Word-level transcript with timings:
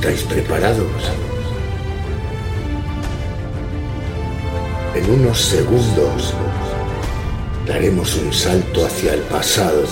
¿Estáis 0.00 0.22
preparados? 0.22 1.12
En 4.94 5.10
unos 5.10 5.38
segundos 5.38 6.34
daremos 7.66 8.16
un 8.16 8.32
salto 8.32 8.86
hacia 8.86 9.12
el 9.12 9.20
pasado. 9.24 9.84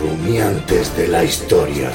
Rumiantes 0.00 0.96
de 0.96 1.08
la 1.08 1.24
historia. 1.24 1.90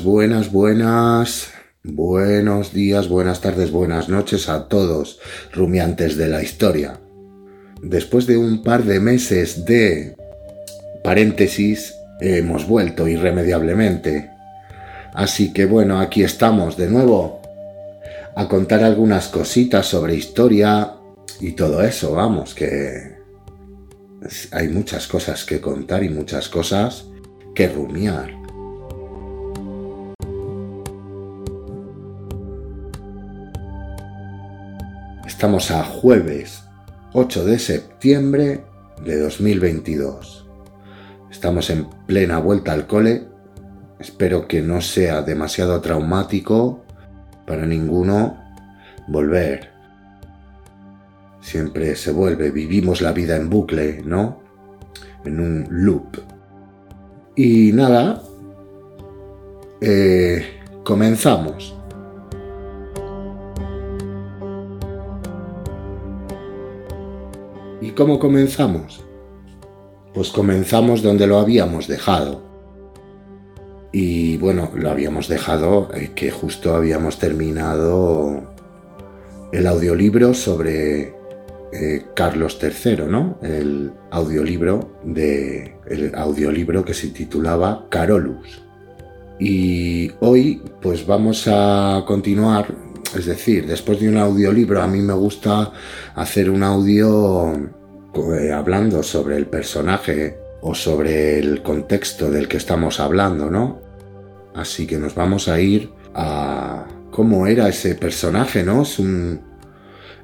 Buenas, 0.00 0.50
buenas. 0.50 1.50
Buenos 1.84 2.72
días, 2.72 3.08
buenas 3.08 3.42
tardes, 3.42 3.70
buenas 3.70 4.08
noches 4.08 4.48
a 4.48 4.66
todos, 4.68 5.20
rumiantes 5.52 6.16
de 6.16 6.28
la 6.28 6.42
historia. 6.42 6.98
Después 7.82 8.26
de 8.26 8.38
un 8.38 8.62
par 8.62 8.84
de 8.84 9.00
meses 9.00 9.66
de 9.66 10.16
paréntesis, 11.04 11.94
hemos 12.20 12.66
vuelto 12.66 13.06
irremediablemente. 13.06 14.30
Así 15.12 15.52
que 15.52 15.66
bueno, 15.66 16.00
aquí 16.00 16.24
estamos 16.24 16.78
de 16.78 16.88
nuevo 16.88 17.42
a 18.34 18.48
contar 18.48 18.82
algunas 18.82 19.28
cositas 19.28 19.86
sobre 19.86 20.14
historia 20.14 20.94
y 21.38 21.52
todo 21.52 21.82
eso, 21.82 22.12
vamos, 22.12 22.54
que 22.54 23.18
hay 24.52 24.68
muchas 24.68 25.06
cosas 25.06 25.44
que 25.44 25.60
contar 25.60 26.02
y 26.02 26.08
muchas 26.08 26.48
cosas 26.48 27.04
que 27.54 27.68
rumiar. 27.68 28.41
Estamos 35.42 35.72
a 35.72 35.82
jueves 35.82 36.62
8 37.14 37.44
de 37.44 37.58
septiembre 37.58 38.64
de 39.04 39.18
2022. 39.18 40.46
Estamos 41.32 41.68
en 41.68 41.90
plena 42.06 42.38
vuelta 42.38 42.72
al 42.72 42.86
cole. 42.86 43.26
Espero 43.98 44.46
que 44.46 44.62
no 44.62 44.80
sea 44.80 45.22
demasiado 45.22 45.80
traumático 45.80 46.84
para 47.44 47.66
ninguno 47.66 48.38
volver. 49.08 49.70
Siempre 51.40 51.96
se 51.96 52.12
vuelve, 52.12 52.52
vivimos 52.52 53.00
la 53.00 53.10
vida 53.10 53.34
en 53.34 53.50
bucle, 53.50 54.00
¿no? 54.04 54.40
En 55.24 55.40
un 55.40 55.66
loop. 55.68 56.18
Y 57.34 57.72
nada, 57.72 58.22
eh, 59.80 60.60
comenzamos. 60.84 61.81
¿Y 67.82 67.90
cómo 67.90 68.20
comenzamos? 68.20 69.04
Pues 70.14 70.30
comenzamos 70.30 71.02
donde 71.02 71.26
lo 71.26 71.38
habíamos 71.38 71.88
dejado. 71.88 72.40
Y 73.90 74.36
bueno, 74.36 74.70
lo 74.76 74.88
habíamos 74.88 75.26
dejado 75.26 75.88
eh, 75.92 76.12
que 76.14 76.30
justo 76.30 76.76
habíamos 76.76 77.18
terminado 77.18 78.54
el 79.52 79.66
audiolibro 79.66 80.32
sobre 80.32 81.12
eh, 81.72 82.06
Carlos 82.14 82.56
III, 82.62 83.06
¿no? 83.08 83.38
El 83.42 83.90
audiolibro 84.12 84.92
de 85.02 85.74
el 85.86 86.14
audiolibro 86.14 86.84
que 86.84 86.94
se 86.94 87.08
titulaba 87.08 87.86
Carolus. 87.90 88.62
Y 89.40 90.12
hoy 90.20 90.62
pues 90.80 91.04
vamos 91.04 91.48
a 91.48 92.04
continuar 92.06 92.91
es 93.16 93.26
decir, 93.26 93.66
después 93.66 94.00
de 94.00 94.08
un 94.08 94.16
audiolibro 94.16 94.80
a 94.82 94.86
mí 94.86 95.00
me 95.00 95.12
gusta 95.12 95.72
hacer 96.14 96.50
un 96.50 96.62
audio 96.62 97.52
eh, 98.14 98.52
hablando 98.52 99.02
sobre 99.02 99.36
el 99.36 99.46
personaje 99.46 100.38
o 100.62 100.74
sobre 100.74 101.38
el 101.38 101.62
contexto 101.62 102.30
del 102.30 102.48
que 102.48 102.56
estamos 102.56 103.00
hablando, 103.00 103.50
¿no? 103.50 103.80
Así 104.54 104.86
que 104.86 104.98
nos 104.98 105.14
vamos 105.14 105.48
a 105.48 105.60
ir 105.60 105.90
a 106.14 106.86
cómo 107.10 107.46
era 107.46 107.68
ese 107.68 107.94
personaje, 107.94 108.62
¿no? 108.62 108.82
Es 108.82 108.98
un, 108.98 109.40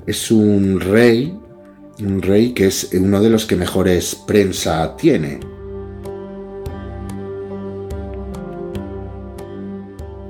es 0.06 0.30
un 0.30 0.80
rey, 0.80 1.38
un 2.00 2.22
rey 2.22 2.52
que 2.52 2.66
es 2.66 2.90
uno 2.94 3.20
de 3.20 3.30
los 3.30 3.46
que 3.46 3.56
mejores 3.56 4.14
prensa 4.14 4.96
tiene. 4.96 5.40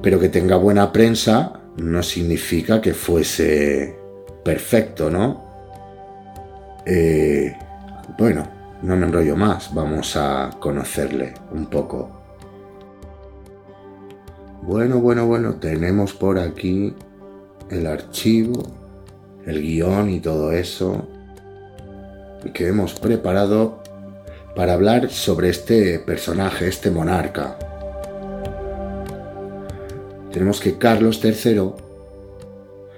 Pero 0.03 0.19
que 0.19 0.29
tenga 0.29 0.57
buena 0.57 0.93
prensa 0.93 1.58
no 1.79 2.03
significa 2.03 2.81
que 2.81 2.93
fuese 2.93 3.97
perfecto, 4.45 5.11
¿no? 5.11 5.45
Eh, 6.85 7.57
bueno, 8.19 8.47
no 8.83 8.97
me 8.97 9.07
enrollo 9.07 9.37
más, 9.37 9.73
vamos 9.75 10.17
a 10.17 10.51
conocerle 10.59 11.35
un 11.53 11.67
poco. 11.67 12.11
Bueno, 14.63 14.99
bueno, 14.99 15.27
bueno, 15.27 15.55
tenemos 15.55 16.13
por 16.13 16.39
aquí 16.39 16.95
el 17.71 17.87
archivo, 17.87 18.63
el 19.47 19.63
guion 19.63 20.11
y 20.11 20.21
todo 20.21 20.53
eso 20.53 21.09
que 22.53 22.69
hemos 22.69 22.95
preparado 22.95 23.83
para 24.55 24.75
hablar 24.75 25.11
sobre 25.11 25.51
este 25.51 25.99
personaje, 26.01 26.69
este 26.69 26.91
monarca 26.91 27.59
tenemos 30.33 30.61
que 30.61 30.77
Carlos 30.77 31.21
III, 31.25 31.59
un 31.59 31.75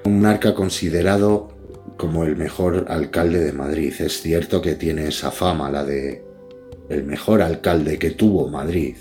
monarca 0.05 0.55
considerado 0.55 1.49
como 1.97 2.25
el 2.25 2.37
mejor 2.37 2.87
alcalde 2.89 3.41
de 3.41 3.53
Madrid. 3.53 3.93
Es 4.01 4.21
cierto 4.21 4.61
que 4.61 4.75
tiene 4.75 5.07
esa 5.09 5.31
fama, 5.31 5.71
la 5.71 5.85
de 5.85 6.25
el 6.89 7.05
mejor 7.05 7.41
alcalde 7.41 7.99
que 7.99 8.11
tuvo 8.11 8.49
Madrid. 8.49 8.97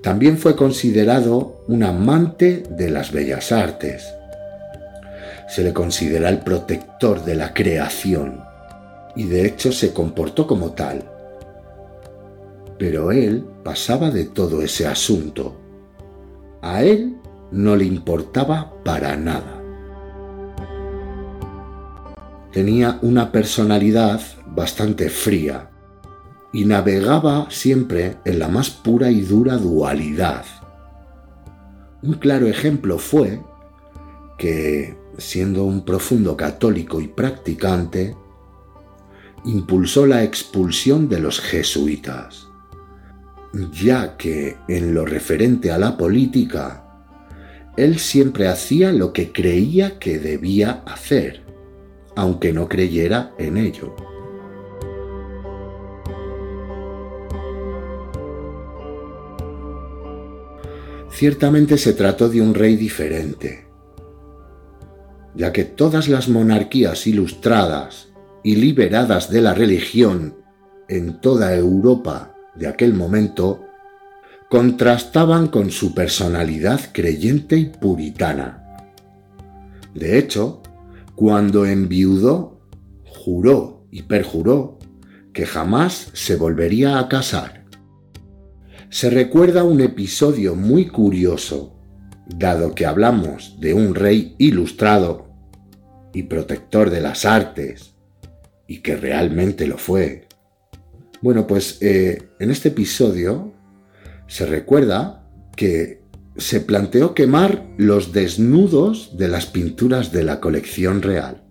También 0.00 0.38
fue 0.38 0.56
considerado 0.56 1.64
un 1.68 1.82
amante 1.82 2.62
de 2.70 2.90
las 2.90 3.12
bellas 3.12 3.52
artes. 3.52 4.06
Se 5.48 5.62
le 5.62 5.72
considera 5.72 6.28
el 6.28 6.38
protector 6.38 7.24
de 7.24 7.34
la 7.34 7.52
creación 7.52 8.40
y 9.14 9.24
de 9.24 9.46
hecho 9.46 9.72
se 9.72 9.92
comportó 9.92 10.46
como 10.46 10.72
tal. 10.72 11.02
Pero 12.78 13.12
él 13.12 13.44
pasaba 13.62 14.10
de 14.10 14.24
todo 14.26 14.62
ese 14.62 14.86
asunto 14.86 15.65
a 16.74 16.82
él 16.82 17.16
no 17.50 17.76
le 17.76 17.84
importaba 17.84 18.72
para 18.84 19.16
nada. 19.16 19.62
Tenía 22.52 22.98
una 23.02 23.30
personalidad 23.32 24.20
bastante 24.46 25.10
fría 25.10 25.70
y 26.52 26.64
navegaba 26.64 27.50
siempre 27.50 28.16
en 28.24 28.38
la 28.38 28.48
más 28.48 28.70
pura 28.70 29.10
y 29.10 29.20
dura 29.20 29.58
dualidad. 29.58 30.44
Un 32.02 32.14
claro 32.14 32.46
ejemplo 32.46 32.98
fue 32.98 33.40
que, 34.38 34.96
siendo 35.18 35.64
un 35.64 35.84
profundo 35.84 36.36
católico 36.36 37.00
y 37.00 37.08
practicante, 37.08 38.16
impulsó 39.44 40.06
la 40.06 40.24
expulsión 40.24 41.08
de 41.08 41.20
los 41.20 41.40
jesuitas 41.40 42.45
ya 43.72 44.16
que 44.16 44.56
en 44.68 44.94
lo 44.94 45.04
referente 45.04 45.70
a 45.70 45.78
la 45.78 45.96
política, 45.96 46.84
él 47.76 47.98
siempre 47.98 48.48
hacía 48.48 48.92
lo 48.92 49.12
que 49.12 49.32
creía 49.32 49.98
que 49.98 50.18
debía 50.18 50.82
hacer, 50.86 51.42
aunque 52.14 52.52
no 52.52 52.68
creyera 52.68 53.34
en 53.38 53.56
ello. 53.56 53.94
Ciertamente 61.10 61.78
se 61.78 61.94
trató 61.94 62.28
de 62.28 62.42
un 62.42 62.52
rey 62.52 62.76
diferente, 62.76 63.66
ya 65.34 65.52
que 65.52 65.64
todas 65.64 66.08
las 66.08 66.28
monarquías 66.28 67.06
ilustradas 67.06 68.08
y 68.42 68.56
liberadas 68.56 69.30
de 69.30 69.40
la 69.40 69.54
religión 69.54 70.36
en 70.88 71.20
toda 71.20 71.54
Europa 71.54 72.35
de 72.58 72.66
aquel 72.66 72.94
momento 72.94 73.66
contrastaban 74.48 75.48
con 75.48 75.70
su 75.70 75.94
personalidad 75.94 76.80
creyente 76.92 77.56
y 77.56 77.66
puritana. 77.66 78.62
De 79.94 80.18
hecho, 80.18 80.62
cuando 81.14 81.66
enviudó, 81.66 82.60
juró 83.04 83.86
y 83.90 84.02
perjuró 84.02 84.78
que 85.32 85.46
jamás 85.46 86.10
se 86.12 86.36
volvería 86.36 86.98
a 86.98 87.08
casar. 87.08 87.64
Se 88.88 89.10
recuerda 89.10 89.64
un 89.64 89.80
episodio 89.80 90.54
muy 90.54 90.86
curioso, 90.86 91.76
dado 92.26 92.74
que 92.74 92.86
hablamos 92.86 93.56
de 93.60 93.74
un 93.74 93.94
rey 93.94 94.34
ilustrado 94.38 95.26
y 96.12 96.22
protector 96.24 96.90
de 96.90 97.00
las 97.00 97.24
artes, 97.24 97.94
y 98.66 98.78
que 98.78 98.96
realmente 98.96 99.66
lo 99.66 99.76
fue. 99.76 100.25
Bueno, 101.22 101.46
pues 101.46 101.78
eh, 101.80 102.30
en 102.38 102.50
este 102.50 102.68
episodio 102.68 103.54
se 104.26 104.46
recuerda 104.46 105.24
que 105.56 106.02
se 106.36 106.60
planteó 106.60 107.14
quemar 107.14 107.66
los 107.78 108.12
desnudos 108.12 109.16
de 109.16 109.28
las 109.28 109.46
pinturas 109.46 110.12
de 110.12 110.24
la 110.24 110.40
colección 110.40 111.00
real, 111.00 111.42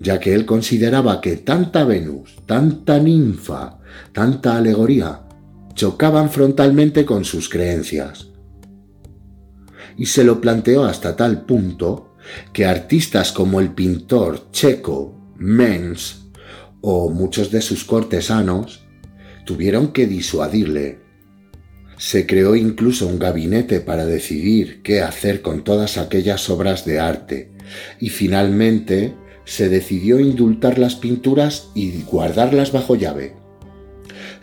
ya 0.00 0.20
que 0.20 0.34
él 0.34 0.46
consideraba 0.46 1.20
que 1.20 1.36
tanta 1.36 1.84
Venus, 1.84 2.36
tanta 2.46 2.98
ninfa, 2.98 3.80
tanta 4.12 4.56
alegoría 4.56 5.20
chocaban 5.74 6.30
frontalmente 6.30 7.04
con 7.04 7.24
sus 7.24 7.48
creencias. 7.48 8.28
Y 9.96 10.06
se 10.06 10.24
lo 10.24 10.40
planteó 10.40 10.84
hasta 10.84 11.14
tal 11.16 11.44
punto 11.44 12.14
que 12.52 12.64
artistas 12.64 13.32
como 13.32 13.60
el 13.60 13.74
pintor 13.74 14.50
checo 14.50 15.20
Mens 15.36 16.23
o 16.86 17.08
muchos 17.08 17.50
de 17.50 17.62
sus 17.62 17.84
cortesanos 17.84 18.84
tuvieron 19.46 19.92
que 19.92 20.06
disuadirle. 20.06 20.98
Se 21.96 22.26
creó 22.26 22.56
incluso 22.56 23.06
un 23.06 23.18
gabinete 23.18 23.80
para 23.80 24.04
decidir 24.04 24.82
qué 24.82 25.00
hacer 25.00 25.40
con 25.40 25.64
todas 25.64 25.96
aquellas 25.96 26.50
obras 26.50 26.84
de 26.84 27.00
arte 27.00 27.52
y 28.00 28.10
finalmente 28.10 29.14
se 29.44 29.68
decidió 29.68 30.20
indultar 30.20 30.78
las 30.78 30.96
pinturas 30.96 31.70
y 31.74 32.02
guardarlas 32.02 32.72
bajo 32.72 32.96
llave 32.96 33.44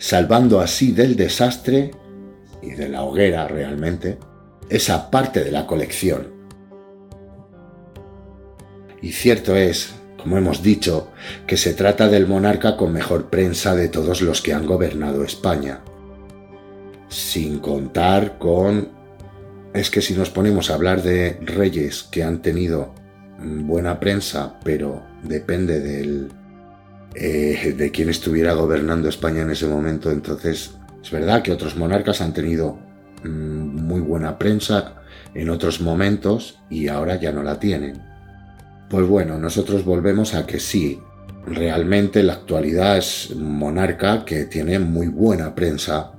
salvando 0.02 0.58
así 0.58 0.90
del 0.90 1.14
desastre 1.14 1.92
y 2.60 2.72
de 2.72 2.88
la 2.88 3.04
hoguera 3.04 3.46
realmente 3.46 4.18
esa 4.68 5.12
parte 5.12 5.44
de 5.44 5.52
la 5.52 5.64
colección. 5.68 6.26
Y 9.00 9.12
cierto 9.12 9.54
es, 9.54 9.94
como 10.22 10.38
hemos 10.38 10.62
dicho, 10.62 11.10
que 11.46 11.56
se 11.56 11.74
trata 11.74 12.08
del 12.08 12.26
monarca 12.26 12.76
con 12.76 12.92
mejor 12.92 13.28
prensa 13.28 13.74
de 13.74 13.88
todos 13.88 14.22
los 14.22 14.40
que 14.40 14.52
han 14.52 14.66
gobernado 14.66 15.24
España. 15.24 15.80
Sin 17.08 17.58
contar 17.58 18.38
con... 18.38 18.88
Es 19.74 19.90
que 19.90 20.02
si 20.02 20.14
nos 20.14 20.30
ponemos 20.30 20.70
a 20.70 20.74
hablar 20.74 21.02
de 21.02 21.38
reyes 21.42 22.04
que 22.04 22.22
han 22.22 22.42
tenido 22.42 22.94
buena 23.38 23.98
prensa, 23.98 24.58
pero 24.62 25.02
depende 25.22 25.80
del, 25.80 26.30
eh, 27.14 27.74
de 27.76 27.90
quien 27.90 28.08
estuviera 28.08 28.52
gobernando 28.52 29.08
España 29.08 29.42
en 29.42 29.50
ese 29.50 29.66
momento. 29.66 30.10
Entonces, 30.10 30.74
es 31.02 31.10
verdad 31.10 31.42
que 31.42 31.52
otros 31.52 31.76
monarcas 31.76 32.20
han 32.20 32.32
tenido 32.32 32.78
mm, 33.24 33.28
muy 33.28 34.00
buena 34.00 34.38
prensa 34.38 35.02
en 35.34 35.50
otros 35.50 35.80
momentos 35.80 36.60
y 36.70 36.88
ahora 36.88 37.16
ya 37.16 37.32
no 37.32 37.42
la 37.42 37.58
tienen. 37.58 38.11
Pues 38.92 39.08
bueno, 39.08 39.38
nosotros 39.38 39.86
volvemos 39.86 40.34
a 40.34 40.44
que 40.44 40.60
sí, 40.60 41.00
realmente 41.46 42.22
la 42.22 42.34
actualidad 42.34 42.98
es 42.98 43.34
monarca 43.34 44.26
que 44.26 44.44
tiene 44.44 44.78
muy 44.80 45.08
buena 45.08 45.54
prensa 45.54 46.12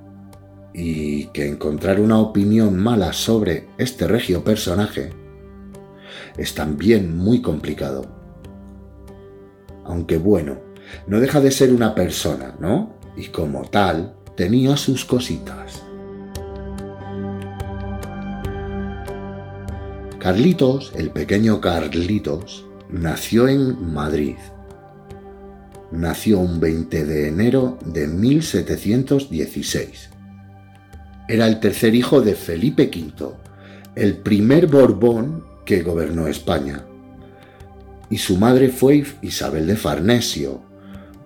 y 0.72 1.26
que 1.26 1.46
encontrar 1.46 2.00
una 2.00 2.18
opinión 2.18 2.76
mala 2.76 3.12
sobre 3.12 3.68
este 3.78 4.08
regio 4.08 4.42
personaje 4.42 5.12
es 6.36 6.56
también 6.56 7.16
muy 7.16 7.40
complicado. 7.40 8.06
Aunque 9.84 10.18
bueno, 10.18 10.58
no 11.06 11.20
deja 11.20 11.40
de 11.40 11.52
ser 11.52 11.72
una 11.72 11.94
persona, 11.94 12.56
¿no? 12.58 12.96
Y 13.16 13.28
como 13.28 13.62
tal, 13.70 14.16
tenía 14.34 14.76
sus 14.76 15.04
cositas. 15.04 15.83
Carlitos, 20.24 20.92
el 20.96 21.10
pequeño 21.10 21.60
Carlitos, 21.60 22.64
nació 22.88 23.46
en 23.46 23.92
Madrid. 23.92 24.38
Nació 25.92 26.38
un 26.38 26.60
20 26.60 27.04
de 27.04 27.28
enero 27.28 27.78
de 27.84 28.06
1716. 28.06 30.08
Era 31.28 31.46
el 31.46 31.60
tercer 31.60 31.94
hijo 31.94 32.22
de 32.22 32.34
Felipe 32.36 32.84
V, 32.84 33.34
el 33.96 34.16
primer 34.16 34.66
Borbón 34.66 35.44
que 35.66 35.82
gobernó 35.82 36.26
España. 36.26 36.86
Y 38.08 38.16
su 38.16 38.38
madre 38.38 38.70
fue 38.70 39.04
Isabel 39.20 39.66
de 39.66 39.76
Farnesio, 39.76 40.62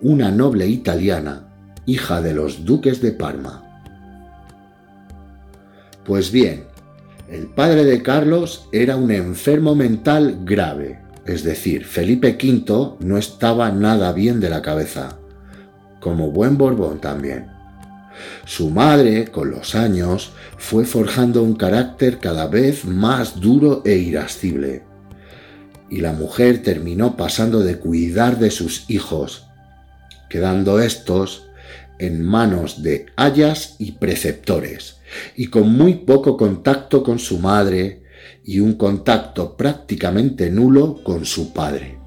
una 0.01 0.29
noble 0.29 0.67
italiana, 0.67 1.47
hija 1.85 2.21
de 2.21 2.33
los 2.33 2.65
duques 2.65 3.01
de 3.01 3.13
Parma. 3.13 3.63
Pues 6.03 6.33
bien, 6.33 6.65
el 7.31 7.47
padre 7.47 7.85
de 7.85 8.01
Carlos 8.01 8.67
era 8.71 8.95
un 8.95 9.11
enfermo 9.11 9.75
mental 9.75 10.39
grave, 10.43 10.99
es 11.25 11.43
decir, 11.43 11.85
Felipe 11.85 12.37
V 12.41 12.97
no 12.99 13.17
estaba 13.17 13.71
nada 13.71 14.11
bien 14.13 14.39
de 14.39 14.49
la 14.49 14.61
cabeza, 14.61 15.19
como 15.99 16.31
buen 16.31 16.57
Borbón 16.57 16.99
también. 16.99 17.47
Su 18.45 18.69
madre, 18.69 19.27
con 19.27 19.51
los 19.51 19.75
años, 19.75 20.31
fue 20.57 20.85
forjando 20.85 21.43
un 21.43 21.55
carácter 21.55 22.19
cada 22.19 22.47
vez 22.47 22.83
más 22.85 23.39
duro 23.39 23.83
e 23.85 23.95
irascible, 23.95 24.83
y 25.89 26.01
la 26.01 26.13
mujer 26.13 26.63
terminó 26.63 27.15
pasando 27.15 27.59
de 27.61 27.77
cuidar 27.77 28.39
de 28.39 28.51
sus 28.51 28.89
hijos 28.89 29.49
quedando 30.29 30.79
estos 30.79 31.48
en 31.99 32.23
manos 32.23 32.81
de 32.81 33.07
ayas 33.15 33.75
y 33.77 33.93
preceptores, 33.93 34.97
y 35.35 35.47
con 35.47 35.71
muy 35.71 35.95
poco 35.95 36.37
contacto 36.37 37.03
con 37.03 37.19
su 37.19 37.39
madre 37.39 38.03
y 38.43 38.59
un 38.59 38.73
contacto 38.73 39.55
prácticamente 39.55 40.49
nulo 40.49 41.03
con 41.03 41.25
su 41.25 41.53
padre. 41.53 41.99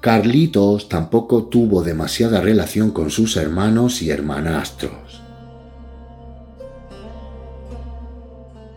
Carlitos 0.00 0.88
tampoco 0.88 1.44
tuvo 1.44 1.82
demasiada 1.82 2.40
relación 2.40 2.90
con 2.90 3.10
sus 3.10 3.36
hermanos 3.36 4.02
y 4.02 4.10
hermanastros. 4.10 5.22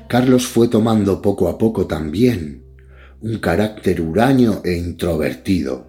Carlos 0.08 0.46
fue 0.46 0.68
tomando 0.68 1.22
poco 1.22 1.50
a 1.50 1.58
poco 1.58 1.88
también 1.88 2.64
un 3.22 3.40
carácter 3.40 4.02
huraño 4.02 4.62
e 4.64 4.78
introvertido, 4.78 5.88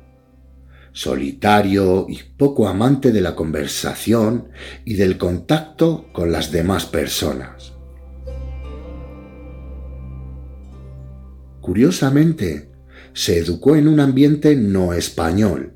solitario 0.97 2.07
y 2.09 2.21
poco 2.39 2.67
amante 2.67 3.13
de 3.13 3.21
la 3.21 3.35
conversación 3.35 4.49
y 4.87 4.95
del 4.95 5.19
contacto 5.19 6.07
con 6.15 6.33
las 6.33 6.51
demás 6.51 6.87
personas. 6.87 7.75
Curiosamente, 11.61 12.71
se 13.13 13.37
educó 13.37 13.77
en 13.77 13.89
un 13.89 14.01
ambiente 14.01 14.57
no 14.57 14.95
español, 14.95 15.75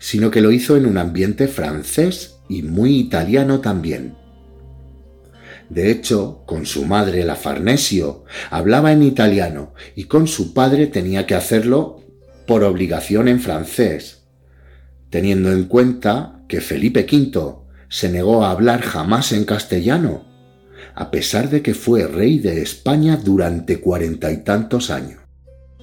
sino 0.00 0.32
que 0.32 0.40
lo 0.40 0.50
hizo 0.50 0.76
en 0.76 0.86
un 0.86 0.98
ambiente 0.98 1.46
francés 1.46 2.38
y 2.48 2.62
muy 2.62 2.98
italiano 2.98 3.60
también. 3.60 4.16
De 5.70 5.92
hecho, 5.92 6.42
con 6.44 6.66
su 6.66 6.86
madre, 6.86 7.22
la 7.22 7.36
Farnesio, 7.36 8.24
hablaba 8.50 8.90
en 8.90 9.04
italiano 9.04 9.74
y 9.94 10.04
con 10.04 10.26
su 10.26 10.54
padre 10.54 10.88
tenía 10.88 11.24
que 11.24 11.36
hacerlo 11.36 12.02
por 12.46 12.64
obligación 12.64 13.28
en 13.28 13.40
francés, 13.40 14.24
teniendo 15.10 15.52
en 15.52 15.64
cuenta 15.64 16.42
que 16.48 16.60
Felipe 16.60 17.06
V 17.10 17.56
se 17.88 18.08
negó 18.10 18.44
a 18.44 18.50
hablar 18.50 18.80
jamás 18.80 19.32
en 19.32 19.44
castellano, 19.44 20.24
a 20.94 21.10
pesar 21.10 21.50
de 21.50 21.62
que 21.62 21.74
fue 21.74 22.06
rey 22.06 22.38
de 22.38 22.62
España 22.62 23.16
durante 23.16 23.80
cuarenta 23.80 24.32
y 24.32 24.38
tantos 24.44 24.90
años. 24.90 25.20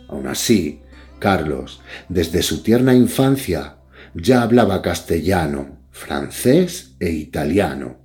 Aun 0.07 0.27
así, 0.27 0.81
Carlos, 1.19 1.81
desde 2.07 2.41
su 2.41 2.63
tierna 2.63 2.95
infancia, 2.95 3.77
ya 4.13 4.41
hablaba 4.41 4.81
castellano, 4.81 5.79
francés 5.91 6.95
e 6.99 7.11
italiano. 7.11 7.97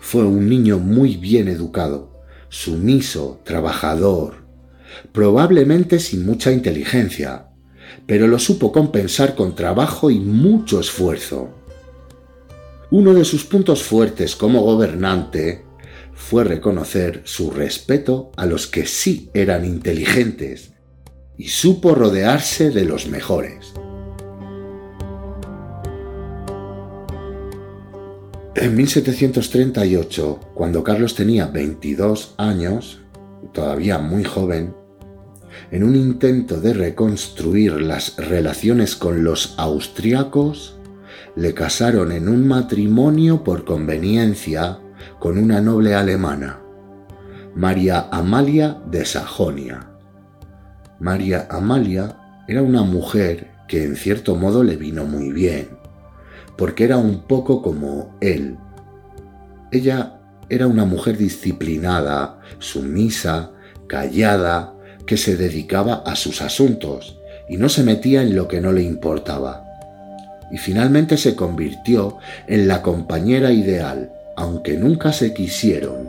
Fue 0.00 0.24
un 0.24 0.48
niño 0.48 0.78
muy 0.78 1.16
bien 1.16 1.48
educado, 1.48 2.22
sumiso, 2.50 3.40
trabajador, 3.44 4.43
probablemente 5.12 5.98
sin 5.98 6.24
mucha 6.24 6.52
inteligencia, 6.52 7.48
pero 8.06 8.26
lo 8.26 8.38
supo 8.38 8.72
compensar 8.72 9.34
con 9.34 9.54
trabajo 9.54 10.10
y 10.10 10.18
mucho 10.18 10.80
esfuerzo. 10.80 11.50
Uno 12.90 13.14
de 13.14 13.24
sus 13.24 13.44
puntos 13.44 13.82
fuertes 13.82 14.36
como 14.36 14.62
gobernante 14.62 15.64
fue 16.14 16.44
reconocer 16.44 17.22
su 17.24 17.50
respeto 17.50 18.30
a 18.36 18.46
los 18.46 18.66
que 18.66 18.86
sí 18.86 19.30
eran 19.34 19.64
inteligentes 19.64 20.72
y 21.36 21.48
supo 21.48 21.94
rodearse 21.94 22.70
de 22.70 22.84
los 22.84 23.08
mejores. 23.08 23.72
En 28.54 28.76
1738, 28.76 30.40
cuando 30.54 30.84
Carlos 30.84 31.16
tenía 31.16 31.46
22 31.46 32.34
años, 32.38 33.00
todavía 33.52 33.98
muy 33.98 34.22
joven, 34.22 34.74
en 35.70 35.84
un 35.84 35.96
intento 35.96 36.60
de 36.60 36.72
reconstruir 36.72 37.80
las 37.80 38.16
relaciones 38.16 38.96
con 38.96 39.24
los 39.24 39.54
austriacos, 39.58 40.76
le 41.36 41.54
casaron 41.54 42.12
en 42.12 42.28
un 42.28 42.46
matrimonio 42.46 43.42
por 43.42 43.64
conveniencia 43.64 44.78
con 45.18 45.38
una 45.38 45.60
noble 45.60 45.94
alemana, 45.94 46.60
María 47.54 48.08
Amalia 48.10 48.78
de 48.90 49.04
Sajonia. 49.04 49.90
María 51.00 51.46
Amalia 51.50 52.16
era 52.46 52.62
una 52.62 52.82
mujer 52.82 53.50
que 53.68 53.84
en 53.84 53.96
cierto 53.96 54.36
modo 54.36 54.62
le 54.62 54.76
vino 54.76 55.04
muy 55.04 55.32
bien, 55.32 55.70
porque 56.56 56.84
era 56.84 56.96
un 56.96 57.22
poco 57.26 57.62
como 57.62 58.16
él. 58.20 58.56
Ella 59.72 60.20
era 60.48 60.66
una 60.66 60.84
mujer 60.84 61.16
disciplinada, 61.16 62.40
sumisa, 62.58 63.52
callada, 63.86 64.73
que 65.06 65.16
se 65.16 65.36
dedicaba 65.36 66.02
a 66.06 66.16
sus 66.16 66.42
asuntos 66.42 67.18
y 67.48 67.56
no 67.56 67.68
se 67.68 67.82
metía 67.82 68.22
en 68.22 68.34
lo 68.34 68.48
que 68.48 68.60
no 68.60 68.72
le 68.72 68.82
importaba. 68.82 69.64
Y 70.50 70.58
finalmente 70.58 71.16
se 71.16 71.34
convirtió 71.34 72.18
en 72.46 72.68
la 72.68 72.82
compañera 72.82 73.52
ideal, 73.52 74.12
aunque 74.36 74.76
nunca 74.76 75.12
se 75.12 75.34
quisieron. 75.34 76.08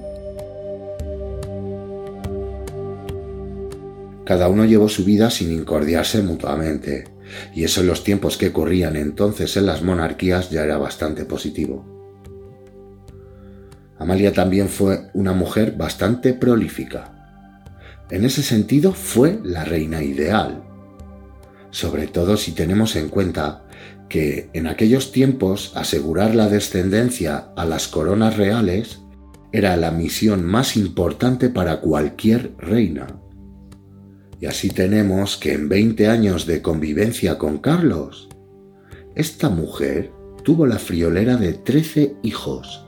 Cada 4.25 4.49
uno 4.49 4.65
llevó 4.65 4.89
su 4.89 5.05
vida 5.05 5.29
sin 5.29 5.51
incordiarse 5.51 6.21
mutuamente, 6.23 7.05
y 7.53 7.63
eso 7.63 7.81
en 7.81 7.87
los 7.87 8.03
tiempos 8.03 8.37
que 8.37 8.51
corrían 8.51 8.95
entonces 8.95 9.55
en 9.57 9.67
las 9.67 9.83
monarquías 9.83 10.49
ya 10.49 10.63
era 10.63 10.77
bastante 10.77 11.25
positivo. 11.25 11.85
Amalia 13.97 14.33
también 14.33 14.67
fue 14.67 15.09
una 15.13 15.33
mujer 15.33 15.73
bastante 15.77 16.33
prolífica. 16.33 17.14
En 18.09 18.23
ese 18.23 18.43
sentido 18.43 18.93
fue 18.93 19.39
la 19.43 19.65
reina 19.65 20.03
ideal, 20.03 20.63
sobre 21.71 22.07
todo 22.07 22.37
si 22.37 22.51
tenemos 22.51 22.95
en 22.95 23.09
cuenta 23.09 23.65
que 24.09 24.49
en 24.53 24.67
aquellos 24.67 25.11
tiempos 25.11 25.71
asegurar 25.75 26.35
la 26.35 26.47
descendencia 26.47 27.49
a 27.55 27.65
las 27.65 27.87
coronas 27.87 28.37
reales 28.37 29.01
era 29.51 29.75
la 29.75 29.89
misión 29.89 30.45
más 30.45 30.77
importante 30.77 31.49
para 31.49 31.81
cualquier 31.81 32.53
reina. 32.57 33.07
Y 34.39 34.45
así 34.45 34.69
tenemos 34.69 35.37
que 35.37 35.53
en 35.53 35.69
20 35.69 36.07
años 36.07 36.45
de 36.45 36.61
convivencia 36.61 37.37
con 37.37 37.57
Carlos, 37.57 38.29
esta 39.15 39.49
mujer 39.49 40.11
tuvo 40.43 40.67
la 40.67 40.77
friolera 40.77 41.37
de 41.37 41.53
13 41.53 42.17
hijos. 42.21 42.85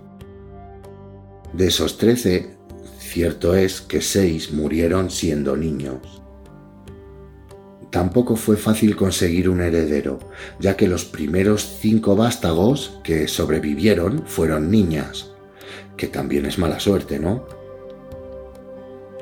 De 1.54 1.68
esos 1.68 1.98
13, 1.98 2.57
cierto 3.18 3.56
es 3.56 3.82
que 3.82 4.00
6 4.00 4.52
murieron 4.54 5.10
siendo 5.10 5.58
niños. 5.58 6.22
Tampoco 7.90 8.36
fue 8.36 8.58
fácil 8.58 8.96
conseguir 8.96 9.50
un 9.50 9.60
heredero, 9.60 10.20
ya 10.60 10.78
que 10.78 10.88
los 10.88 11.04
primeros 11.04 11.80
cinco 11.82 12.16
vástagos 12.16 13.00
que 13.04 13.28
sobrevivieron 13.28 14.22
fueron 14.28 14.70
niñas, 14.70 15.32
que 15.98 16.06
también 16.06 16.46
es 16.46 16.60
mala 16.60 16.80
suerte, 16.80 17.18
¿no? 17.18 17.48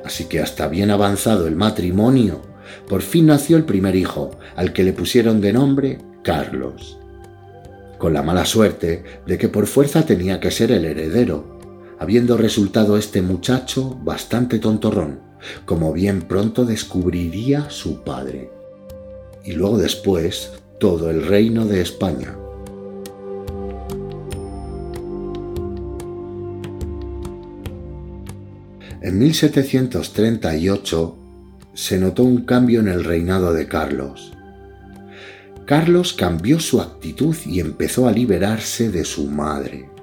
Así 0.03 0.25
que 0.25 0.41
hasta 0.41 0.67
bien 0.67 0.91
avanzado 0.91 1.47
el 1.47 1.55
matrimonio, 1.55 2.41
por 2.89 3.01
fin 3.01 3.27
nació 3.27 3.55
el 3.55 3.63
primer 3.63 3.95
hijo, 3.95 4.31
al 4.57 4.73
que 4.73 4.83
le 4.83 4.91
pusieron 4.91 5.39
de 5.39 5.53
nombre 5.53 5.99
Carlos. 6.21 6.99
Con 7.97 8.11
la 8.11 8.23
mala 8.23 8.43
suerte 8.43 9.05
de 9.25 9.37
que 9.37 9.47
por 9.47 9.67
fuerza 9.67 10.05
tenía 10.05 10.41
que 10.41 10.51
ser 10.51 10.73
el 10.73 10.83
heredero, 10.83 11.54
habiendo 12.05 12.37
resultado 12.37 12.97
este 12.97 13.23
muchacho 13.23 13.97
bastante 14.03 14.59
tontorrón, 14.59 15.21
como 15.65 15.91
bien 15.91 16.21
pronto 16.21 16.63
descubriría 16.63 17.71
su 17.71 18.03
padre. 18.03 18.51
Y 19.43 19.53
luego 19.53 19.79
después 19.79 20.51
todo 20.79 21.09
el 21.09 21.25
reino 21.25 21.65
de 21.65 21.81
España. 21.81 22.35
En 29.01 29.17
1738 29.17 31.15
se 31.73 31.97
notó 31.97 32.23
un 32.23 32.45
cambio 32.45 32.81
en 32.81 32.87
el 32.87 33.03
reinado 33.03 33.51
de 33.51 33.67
Carlos. 33.67 34.31
Carlos 35.65 36.13
cambió 36.13 36.59
su 36.59 36.81
actitud 36.81 37.35
y 37.47 37.61
empezó 37.61 38.07
a 38.07 38.11
liberarse 38.11 38.91
de 38.91 39.05
su 39.05 39.25
madre, 39.25 39.94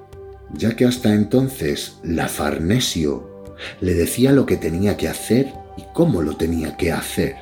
ya 0.53 0.75
que 0.75 0.85
hasta 0.85 1.13
entonces 1.13 1.97
la 2.03 2.27
Farnesio 2.27 3.55
le 3.81 3.93
decía 3.93 4.31
lo 4.31 4.45
que 4.45 4.57
tenía 4.57 4.97
que 4.97 5.07
hacer 5.07 5.53
y 5.77 5.83
cómo 5.93 6.21
lo 6.21 6.35
tenía 6.35 6.77
que 6.77 6.91
hacer. 6.91 7.35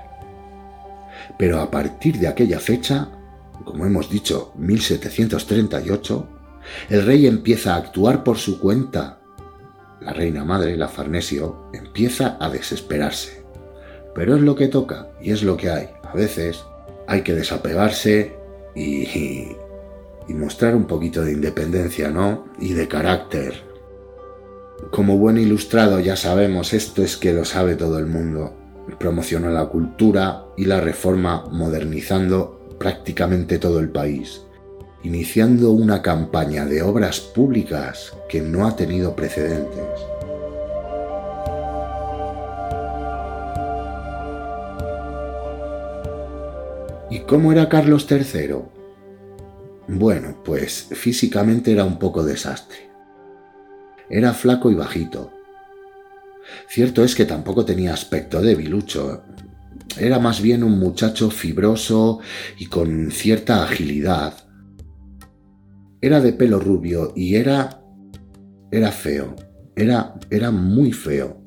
Pero 1.37 1.59
a 1.59 1.71
partir 1.71 2.19
de 2.19 2.27
aquella 2.27 2.59
fecha, 2.59 3.09
como 3.65 3.85
hemos 3.85 4.09
dicho, 4.09 4.53
1738, 4.57 6.27
el 6.89 7.05
rey 7.05 7.27
empieza 7.27 7.73
a 7.73 7.77
actuar 7.77 8.23
por 8.23 8.37
su 8.37 8.59
cuenta 8.59 9.21
la 10.01 10.13
reina 10.13 10.43
madre, 10.43 10.75
la 10.75 10.87
Farnesio, 10.87 11.69
empieza 11.73 12.37
a 12.39 12.49
desesperarse. 12.49 13.43
Pero 14.15 14.35
es 14.35 14.41
lo 14.41 14.55
que 14.55 14.67
toca 14.67 15.07
y 15.21 15.31
es 15.31 15.43
lo 15.43 15.55
que 15.57 15.69
hay. 15.69 15.89
A 16.03 16.13
veces 16.13 16.63
hay 17.07 17.21
que 17.21 17.33
desapegarse 17.33 18.35
y, 18.75 19.55
mostrar 20.33 20.75
un 20.75 20.85
poquito 20.85 21.23
de 21.23 21.33
independencia, 21.33 22.09
¿no? 22.09 22.45
Y 22.59 22.73
de 22.73 22.87
carácter. 22.87 23.63
Como 24.91 25.17
buen 25.17 25.37
ilustrado 25.37 25.99
ya 25.99 26.15
sabemos, 26.15 26.73
esto 26.73 27.03
es 27.03 27.17
que 27.17 27.33
lo 27.33 27.45
sabe 27.45 27.75
todo 27.75 27.99
el 27.99 28.07
mundo. 28.07 28.55
Promocionó 28.99 29.49
la 29.49 29.65
cultura 29.65 30.45
y 30.57 30.65
la 30.65 30.81
reforma 30.81 31.45
modernizando 31.51 32.77
prácticamente 32.79 33.59
todo 33.59 33.79
el 33.79 33.89
país 33.89 34.41
iniciando 35.03 35.71
una 35.71 36.01
campaña 36.01 36.65
de 36.65 36.83
obras 36.83 37.19
públicas 37.19 38.13
que 38.29 38.41
no 38.41 38.67
ha 38.67 38.75
tenido 38.75 39.15
precedentes. 39.15 39.85
¿Y 47.09 47.19
cómo 47.21 47.51
era 47.51 47.67
Carlos 47.67 48.07
III? 48.09 48.80
Bueno, 49.93 50.41
pues 50.43 50.87
físicamente 50.91 51.71
era 51.71 51.83
un 51.83 51.99
poco 51.99 52.23
desastre. 52.23 52.89
Era 54.09 54.33
flaco 54.33 54.71
y 54.71 54.75
bajito. 54.75 55.31
Cierto 56.67 57.03
es 57.03 57.13
que 57.13 57.25
tampoco 57.25 57.65
tenía 57.65 57.93
aspecto 57.93 58.41
debilucho. 58.41 59.23
Era 59.97 60.19
más 60.19 60.41
bien 60.41 60.63
un 60.63 60.79
muchacho 60.79 61.29
fibroso 61.29 62.19
y 62.57 62.67
con 62.67 63.11
cierta 63.11 63.63
agilidad, 63.63 64.33
era 66.01 66.19
de 66.19 66.33
pelo 66.33 66.59
rubio 66.59 67.13
y 67.15 67.35
era... 67.35 67.83
era 68.71 68.91
feo. 68.91 69.35
Era, 69.75 70.15
era 70.29 70.51
muy 70.51 70.93
feo. 70.93 71.43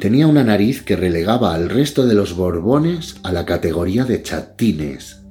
Tenía 0.00 0.26
una 0.26 0.42
nariz 0.42 0.82
que 0.82 0.96
relegaba 0.96 1.54
al 1.54 1.68
resto 1.68 2.06
de 2.06 2.14
los 2.14 2.34
Borbones 2.34 3.16
a 3.22 3.32
la 3.32 3.44
categoría 3.44 4.04
de 4.04 4.22
chatines. 4.22 5.23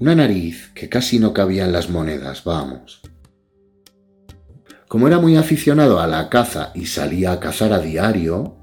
Una 0.00 0.14
nariz 0.14 0.70
que 0.74 0.88
casi 0.88 1.18
no 1.18 1.32
cabía 1.32 1.64
en 1.64 1.72
las 1.72 1.90
monedas, 1.90 2.44
vamos. 2.44 3.00
Como 4.86 5.06
era 5.06 5.18
muy 5.18 5.36
aficionado 5.36 6.00
a 6.00 6.06
la 6.06 6.28
caza 6.28 6.72
y 6.74 6.86
salía 6.86 7.32
a 7.32 7.40
cazar 7.40 7.72
a 7.72 7.78
diario, 7.78 8.56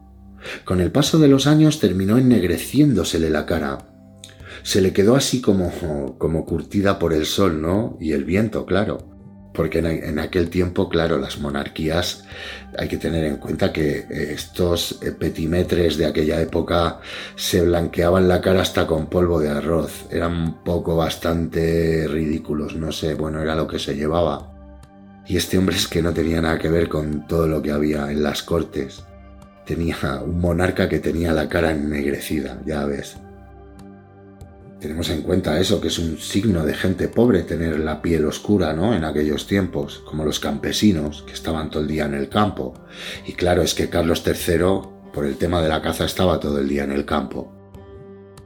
con 0.63 0.81
el 0.81 0.91
paso 0.91 1.19
de 1.19 1.27
los 1.27 1.47
años 1.47 1.79
terminó 1.79 2.17
ennegreciéndosele 2.17 3.29
la 3.29 3.45
cara 3.45 3.95
se 4.65 4.81
le 4.81 4.93
quedó 4.93 5.15
así 5.15 5.41
como, 5.41 6.17
como 6.17 6.43
curtida 6.43 6.97
por 6.97 7.13
el 7.13 7.27
sol, 7.27 7.61
¿no? 7.61 7.97
Y 8.01 8.13
el 8.13 8.25
viento, 8.25 8.65
claro. 8.65 9.14
Porque 9.55 9.79
en, 9.79 10.19
aquel 10.19 10.49
tiempo, 10.49 10.89
claro, 10.89 11.17
las 11.17 11.39
monarquías, 11.39 12.25
hay 12.77 12.87
que 12.87 12.97
tener 12.97 13.23
en 13.23 13.37
cuenta 13.37 13.71
que 13.71 14.05
estos 14.09 14.99
petimetres 15.19 15.97
de 15.97 16.05
aquella 16.05 16.41
época 16.41 16.99
se 17.35 17.61
blanqueaban 17.61 18.27
la 18.27 18.41
cara 18.41 18.61
hasta 18.61 18.85
con 18.85 19.07
polvo 19.07 19.39
de 19.39 19.49
arroz. 19.49 20.05
Eran 20.11 20.33
un 20.33 20.63
poco 20.63 20.95
bastante 20.95 22.07
ridículos, 22.07 22.75
no 22.75 22.91
sé, 22.91 23.13
bueno, 23.13 23.41
era 23.41 23.55
lo 23.55 23.67
que 23.67 23.79
se 23.79 23.95
llevaba. 23.95 24.51
Y 25.27 25.37
este 25.37 25.57
hombre 25.57 25.75
es 25.75 25.87
que 25.87 26.01
no 26.01 26.13
tenía 26.13 26.41
nada 26.41 26.59
que 26.59 26.69
ver 26.69 26.87
con 26.87 27.25
todo 27.27 27.47
lo 27.47 27.61
que 27.61 27.71
había 27.71 28.11
en 28.11 28.21
las 28.21 28.43
cortes. 28.43 29.03
Tenía 29.65 30.21
un 30.23 30.39
monarca 30.39 30.87
que 30.87 30.99
tenía 30.99 31.33
la 31.33 31.49
cara 31.49 31.71
ennegrecida, 31.71 32.61
ya 32.65 32.85
ves. 32.85 33.17
Tenemos 34.85 35.09
en 35.09 35.23
cuenta 35.23 35.59
eso, 35.59 35.81
que 35.81 35.87
es 35.87 35.97
un 35.97 36.19
signo 36.19 36.63
de 36.63 36.75
gente 36.75 37.07
pobre 37.07 37.41
tener 37.41 37.79
la 37.79 38.03
piel 38.03 38.23
oscura, 38.23 38.71
¿no? 38.71 38.93
En 38.93 39.03
aquellos 39.03 39.47
tiempos, 39.47 40.03
como 40.05 40.23
los 40.23 40.39
campesinos, 40.39 41.23
que 41.25 41.33
estaban 41.33 41.71
todo 41.71 41.81
el 41.81 41.87
día 41.87 42.05
en 42.05 42.13
el 42.13 42.29
campo. 42.29 42.75
Y 43.25 43.33
claro, 43.33 43.63
es 43.63 43.73
que 43.73 43.89
Carlos 43.89 44.23
III, 44.23 44.87
por 45.11 45.25
el 45.25 45.37
tema 45.37 45.59
de 45.63 45.69
la 45.69 45.81
caza, 45.81 46.05
estaba 46.05 46.39
todo 46.39 46.59
el 46.59 46.69
día 46.69 46.83
en 46.83 46.91
el 46.91 47.03
campo. 47.03 47.51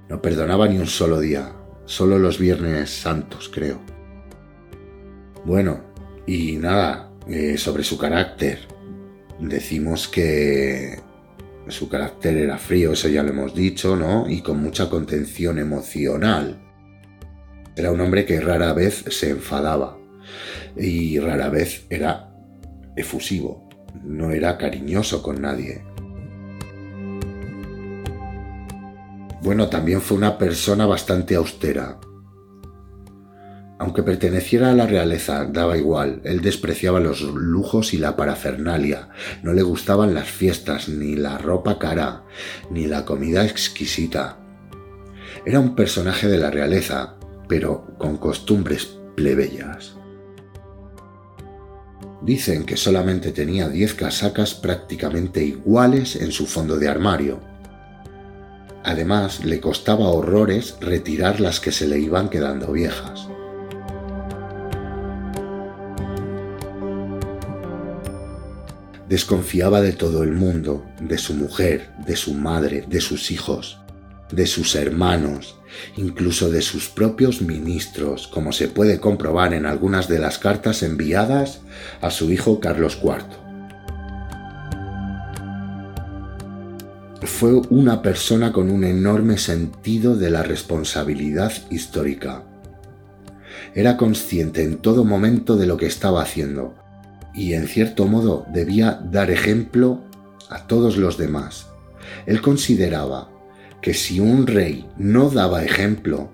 No 0.07 0.21
perdonaba 0.21 0.65
ni 0.69 0.77
un 0.77 0.87
solo 0.87 1.19
día, 1.19 1.51
solo 1.83 2.17
los 2.17 2.39
viernes 2.39 2.89
santos, 2.89 3.51
creo. 3.53 3.81
Bueno, 5.43 5.81
y 6.25 6.55
nada, 6.55 7.11
eh, 7.27 7.57
sobre 7.57 7.83
su 7.83 7.97
carácter. 7.97 8.59
Decimos 9.41 10.07
que 10.07 11.01
su 11.71 11.89
carácter 11.89 12.37
era 12.37 12.57
frío, 12.57 12.93
eso 12.93 13.07
ya 13.07 13.23
lo 13.23 13.29
hemos 13.29 13.53
dicho, 13.53 13.95
¿no? 13.95 14.29
Y 14.29 14.41
con 14.41 14.61
mucha 14.61 14.89
contención 14.89 15.59
emocional. 15.59 16.59
Era 17.75 17.91
un 17.91 18.01
hombre 18.01 18.25
que 18.25 18.41
rara 18.41 18.73
vez 18.73 19.05
se 19.09 19.29
enfadaba 19.29 19.97
y 20.75 21.19
rara 21.19 21.49
vez 21.49 21.85
era 21.89 22.33
efusivo, 22.95 23.69
no 24.03 24.31
era 24.31 24.57
cariñoso 24.57 25.23
con 25.23 25.41
nadie. 25.41 25.83
bueno, 29.41 29.69
también 29.69 30.01
fue 30.01 30.17
una 30.17 30.37
persona 30.37 30.85
bastante 30.85 31.35
austera. 31.35 31.97
Aunque 33.79 34.03
perteneciera 34.03 34.71
a 34.71 34.75
la 34.75 34.85
realeza, 34.85 35.45
daba 35.45 35.77
igual, 35.77 36.19
él 36.25 36.41
despreciaba 36.41 36.99
los 36.99 37.21
lujos 37.21 37.93
y 37.93 37.97
la 37.97 38.17
parafernalia, 38.17 39.07
no 39.41 39.53
le 39.53 39.61
gustaban 39.61 40.13
las 40.13 40.29
fiestas, 40.29 40.89
ni 40.89 41.15
la 41.15 41.37
ropa 41.37 41.79
cara, 41.79 42.25
ni 42.69 42.87
la 42.87 43.05
comida 43.05 43.45
exquisita. 43.45 44.37
Era 45.45 45.61
un 45.61 45.75
personaje 45.75 46.27
de 46.27 46.37
la 46.37 46.51
realeza, 46.51 47.15
pero 47.47 47.95
con 47.97 48.17
costumbres 48.17 48.97
plebeyas. 49.15 49.95
Dicen 52.21 52.65
que 52.65 52.75
solamente 52.75 53.31
tenía 53.31 53.69
diez 53.69 53.93
casacas 53.93 54.55
prácticamente 54.55 55.41
iguales 55.45 56.17
en 56.17 56.33
su 56.33 56.47
fondo 56.47 56.77
de 56.77 56.89
armario. 56.89 57.39
Además, 58.83 59.45
le 59.45 59.61
costaba 59.61 60.09
horrores 60.09 60.75
retirar 60.81 61.39
las 61.39 61.61
que 61.61 61.71
se 61.71 61.87
le 61.87 61.97
iban 61.97 62.27
quedando 62.27 62.73
viejas. 62.73 63.29
Desconfiaba 69.09 69.81
de 69.81 69.93
todo 69.93 70.21
el 70.21 70.33
mundo, 70.33 70.85
de 71.01 71.17
su 71.17 71.33
mujer, 71.33 71.89
de 72.05 72.15
su 72.15 72.35
madre, 72.35 72.85
de 72.87 73.01
sus 73.01 73.31
hijos, 73.31 73.79
de 74.31 74.45
sus 74.45 74.75
hermanos, 74.75 75.57
incluso 75.97 76.51
de 76.51 76.61
sus 76.61 76.89
propios 76.89 77.41
ministros, 77.41 78.27
como 78.27 78.51
se 78.51 78.67
puede 78.67 78.99
comprobar 78.99 79.55
en 79.55 79.65
algunas 79.65 80.07
de 80.07 80.19
las 80.19 80.37
cartas 80.37 80.83
enviadas 80.83 81.61
a 82.01 82.11
su 82.11 82.31
hijo 82.31 82.59
Carlos 82.59 82.99
IV. 83.01 83.25
Fue 87.23 87.53
una 87.69 88.03
persona 88.03 88.53
con 88.53 88.69
un 88.69 88.83
enorme 88.83 89.39
sentido 89.39 90.15
de 90.15 90.29
la 90.29 90.43
responsabilidad 90.43 91.51
histórica. 91.71 92.43
Era 93.73 93.97
consciente 93.97 94.63
en 94.63 94.77
todo 94.77 95.03
momento 95.03 95.57
de 95.57 95.65
lo 95.65 95.77
que 95.77 95.87
estaba 95.87 96.21
haciendo, 96.21 96.75
y 97.33 97.53
en 97.53 97.67
cierto 97.67 98.05
modo 98.05 98.45
debía 98.51 98.99
dar 99.11 99.31
ejemplo 99.31 100.01
a 100.49 100.67
todos 100.67 100.97
los 100.97 101.17
demás. 101.17 101.67
Él 102.25 102.41
consideraba 102.41 103.29
que 103.81 103.93
si 103.93 104.19
un 104.19 104.47
rey 104.47 104.85
no 104.97 105.29
daba 105.29 105.63
ejemplo, 105.63 106.29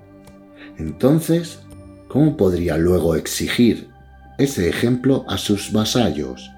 entonces, 0.77 1.59
¿cómo 2.07 2.37
podría 2.37 2.77
luego 2.77 3.15
exigir 3.15 3.89
ese 4.37 4.67
ejemplo 4.67 5.25
a 5.27 5.37
sus 5.37 5.71
vasallos? 5.71 6.49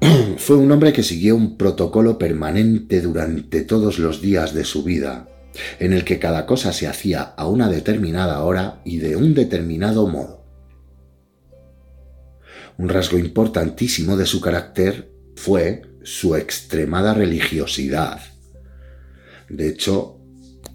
Fue 0.38 0.56
un 0.56 0.72
hombre 0.72 0.92
que 0.92 1.02
siguió 1.02 1.36
un 1.36 1.56
protocolo 1.56 2.18
permanente 2.18 3.00
durante 3.00 3.62
todos 3.62 3.98
los 3.98 4.20
días 4.20 4.54
de 4.54 4.64
su 4.64 4.82
vida, 4.82 5.28
en 5.78 5.92
el 5.92 6.04
que 6.04 6.18
cada 6.18 6.46
cosa 6.46 6.72
se 6.72 6.86
hacía 6.86 7.22
a 7.22 7.46
una 7.46 7.68
determinada 7.68 8.42
hora 8.42 8.80
y 8.84 8.98
de 8.98 9.16
un 9.16 9.34
determinado 9.34 10.06
modo. 10.08 10.39
Un 12.80 12.88
rasgo 12.88 13.18
importantísimo 13.18 14.16
de 14.16 14.24
su 14.24 14.40
carácter 14.40 15.12
fue 15.36 15.82
su 16.02 16.34
extremada 16.34 17.12
religiosidad. 17.12 18.22
De 19.50 19.68
hecho, 19.68 20.16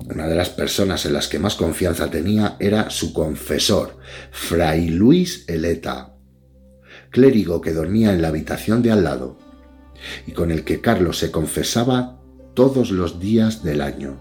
una 0.07 0.27
de 0.27 0.35
las 0.35 0.49
personas 0.49 1.07
en 1.07 1.13
las 1.13 1.27
que 1.27 1.39
más 1.39 1.55
confianza 1.55 2.11
tenía 2.11 2.57
era 2.59 2.91
su 2.91 3.11
confesor, 3.11 3.97
Fray 4.31 4.89
Luis 4.89 5.45
Eleta, 5.47 6.13
clérigo 7.09 7.59
que 7.59 7.73
dormía 7.73 8.13
en 8.13 8.21
la 8.21 8.27
habitación 8.27 8.83
de 8.83 8.91
al 8.91 9.03
lado 9.03 9.39
y 10.27 10.33
con 10.33 10.51
el 10.51 10.63
que 10.63 10.81
Carlos 10.81 11.17
se 11.17 11.31
confesaba 11.31 12.21
todos 12.53 12.91
los 12.91 13.19
días 13.19 13.63
del 13.63 13.81
año. 13.81 14.19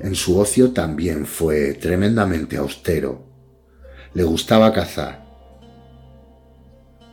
En 0.00 0.14
su 0.14 0.38
ocio 0.38 0.70
también 0.70 1.26
fue 1.26 1.74
tremendamente 1.74 2.56
austero 2.56 3.31
le 4.14 4.22
gustaba 4.24 4.72
cazar. 4.72 5.22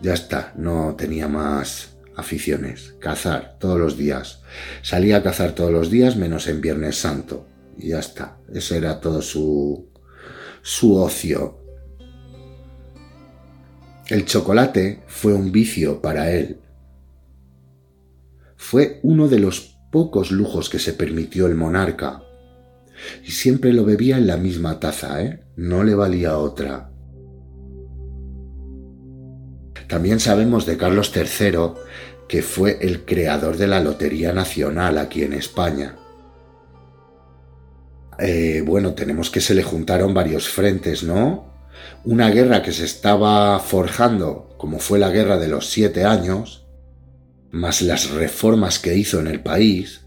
Ya 0.02 0.14
está, 0.14 0.54
no 0.56 0.96
tenía 0.98 1.28
más 1.28 1.98
aficiones. 2.16 2.96
Cazar 3.00 3.58
todos 3.60 3.80
los 3.80 3.98
días. 3.98 4.42
Salía 4.82 5.18
a 5.18 5.24
cazar 5.24 5.54
todos 5.54 5.72
los 5.72 5.90
días 5.90 6.16
menos 6.16 6.48
en 6.48 6.62
Viernes 6.62 6.98
Santo. 6.98 7.48
Y 7.78 7.90
ya 7.90 8.00
está. 8.00 8.38
Ese 8.54 8.78
era 8.78 9.00
todo 9.00 9.22
su, 9.22 9.90
su 10.62 10.96
ocio. 10.96 11.60
El 14.08 14.26
chocolate 14.26 15.04
fue 15.08 15.34
un 15.34 15.52
vicio 15.52 16.02
para 16.02 16.32
él. 16.32 16.60
Fue 18.56 19.00
uno 19.04 19.28
de 19.28 19.40
los 19.40 19.78
pocos 19.92 20.32
lujos 20.32 20.70
que 20.70 20.80
se 20.80 20.94
permitió 20.94 21.48
el 21.48 21.56
monarca. 21.56 22.24
Y 23.24 23.32
siempre 23.32 23.72
lo 23.72 23.86
bebía 23.86 24.18
en 24.18 24.28
la 24.28 24.38
misma 24.38 24.80
taza, 24.80 25.24
¿eh? 25.24 25.44
No 25.56 25.84
le 25.84 25.96
valía 25.96 26.38
otra. 26.38 26.89
También 29.90 30.20
sabemos 30.20 30.68
de 30.68 30.78
Carlos 30.78 31.12
III 31.14 31.74
que 32.28 32.44
fue 32.44 32.78
el 32.80 33.06
creador 33.06 33.58
de 33.58 33.66
la 33.66 33.80
Lotería 33.80 34.32
Nacional 34.32 35.00
aquí 35.00 35.24
en 35.24 35.34
España. 35.34 35.98
Eh, 38.20 38.62
bueno, 38.64 38.94
tenemos 38.94 39.32
que 39.32 39.42
se 39.42 39.56
le 39.56 39.64
juntaron 39.64 40.14
varios 40.14 40.48
frentes, 40.48 41.04
¿no? 41.04 41.52
Una 42.04 42.30
guerra 42.30 42.62
que 42.62 42.72
se 42.72 42.86
estaba 42.86 43.60
forjando, 43.60 44.54
como 44.60 44.78
fue 44.78 45.00
la 45.00 45.10
guerra 45.10 45.40
de 45.40 45.48
los 45.48 45.72
siete 45.72 46.06
años, 46.06 46.68
más 47.50 47.82
las 47.82 48.12
reformas 48.12 48.78
que 48.78 48.96
hizo 48.96 49.20
en 49.20 49.26
el 49.26 49.42
país, 49.42 50.02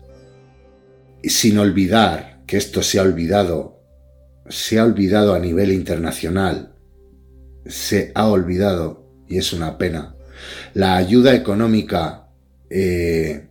y 1.25 1.31
sin 1.31 1.59
olvidar 1.59 2.45
que 2.47 2.57
esto 2.57 2.85
se 2.85 3.01
ha 3.01 3.03
olvidado, 3.03 3.83
se 4.49 4.79
ha 4.79 4.85
olvidado 4.85 5.35
a 5.35 5.41
nivel 5.41 5.73
internacional, 5.73 6.77
se 7.67 8.13
ha 8.15 8.29
olvidado 8.29 9.02
y 9.33 9.39
es 9.39 9.55
una 9.55 9.79
pena. 9.79 10.15
La 10.75 10.97
ayuda 10.97 11.35
económica 11.35 12.29
eh, 12.69 13.49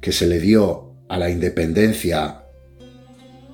que 0.00 0.10
se 0.10 0.26
le 0.26 0.40
dio 0.40 0.92
a 1.08 1.18
la 1.18 1.30
independencia, 1.30 2.42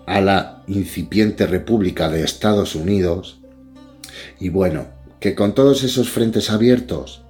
a 0.07 0.21
la 0.23 0.63
incipiente 0.69 1.47
República 1.47 2.09
de 2.09 2.25
Estados 2.25 2.75
Unidos, 2.75 3.43
y 4.41 4.49
bueno, 4.49 4.87
que 5.21 5.35
con 5.35 5.55
todos 5.55 5.83
esos 5.83 6.09
frentes 6.09 6.49
abiertos, 6.49 7.27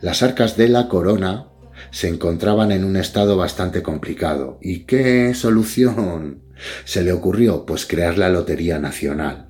las 0.00 0.22
arcas 0.22 0.56
de 0.56 0.68
la 0.68 0.86
corona 0.86 1.48
se 1.90 2.06
encontraban 2.06 2.70
en 2.70 2.84
un 2.84 2.96
estado 2.96 3.36
bastante 3.36 3.82
complicado. 3.82 4.58
¿Y 4.62 4.84
qué 4.84 5.34
solución 5.34 6.44
se 6.84 7.02
le 7.02 7.10
ocurrió? 7.10 7.66
Pues 7.66 7.86
crear 7.86 8.18
la 8.18 8.28
Lotería 8.28 8.78
Nacional 8.78 9.47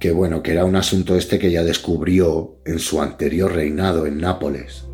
que 0.00 0.12
bueno, 0.12 0.42
que 0.42 0.52
era 0.52 0.64
un 0.64 0.76
asunto 0.76 1.14
este 1.14 1.38
que 1.38 1.52
ya 1.52 1.62
descubrió 1.62 2.58
en 2.64 2.78
su 2.78 3.02
anterior 3.02 3.52
reinado 3.52 4.06
en 4.06 4.18
Nápoles. 4.18 4.86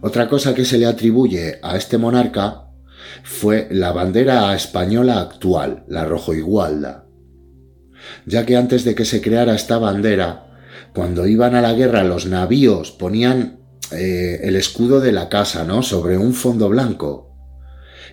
Otra 0.00 0.28
cosa 0.28 0.54
que 0.54 0.64
se 0.64 0.78
le 0.78 0.86
atribuye 0.86 1.58
a 1.60 1.76
este 1.76 1.98
monarca 1.98 2.68
fue 3.24 3.66
la 3.70 3.90
bandera 3.90 4.54
española 4.54 5.20
actual, 5.20 5.84
la 5.88 6.04
rojo 6.04 6.34
igualda, 6.34 7.06
ya 8.26 8.46
que 8.46 8.56
antes 8.56 8.84
de 8.84 8.94
que 8.94 9.04
se 9.04 9.20
creara 9.20 9.54
esta 9.54 9.78
bandera, 9.78 10.60
cuando 10.94 11.26
iban 11.26 11.56
a 11.56 11.60
la 11.60 11.72
guerra 11.72 12.04
los 12.04 12.26
navíos 12.26 12.92
ponían 12.92 13.58
eh, 13.90 14.40
el 14.44 14.54
escudo 14.54 15.00
de 15.00 15.10
la 15.10 15.28
casa, 15.28 15.64
¿no? 15.64 15.82
Sobre 15.82 16.16
un 16.16 16.32
fondo 16.32 16.68
blanco 16.68 17.31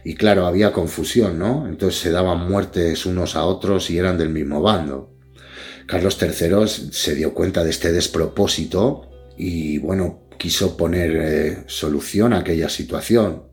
y 0.03 0.15
claro, 0.15 0.45
había 0.45 0.71
confusión, 0.71 1.39
¿no? 1.39 1.67
Entonces 1.67 1.99
se 1.99 2.11
daban 2.11 2.47
muertes 2.47 3.05
unos 3.05 3.35
a 3.35 3.45
otros 3.45 3.89
y 3.89 3.97
eran 3.97 4.17
del 4.17 4.29
mismo 4.29 4.61
bando. 4.61 5.15
Carlos 5.85 6.17
III 6.21 6.67
se 6.91 7.15
dio 7.15 7.33
cuenta 7.33 7.63
de 7.63 7.71
este 7.71 7.91
despropósito 7.91 9.09
y, 9.37 9.79
bueno, 9.79 10.27
quiso 10.37 10.77
poner 10.77 11.15
eh, 11.15 11.63
solución 11.67 12.33
a 12.33 12.39
aquella 12.39 12.69
situación. 12.69 13.43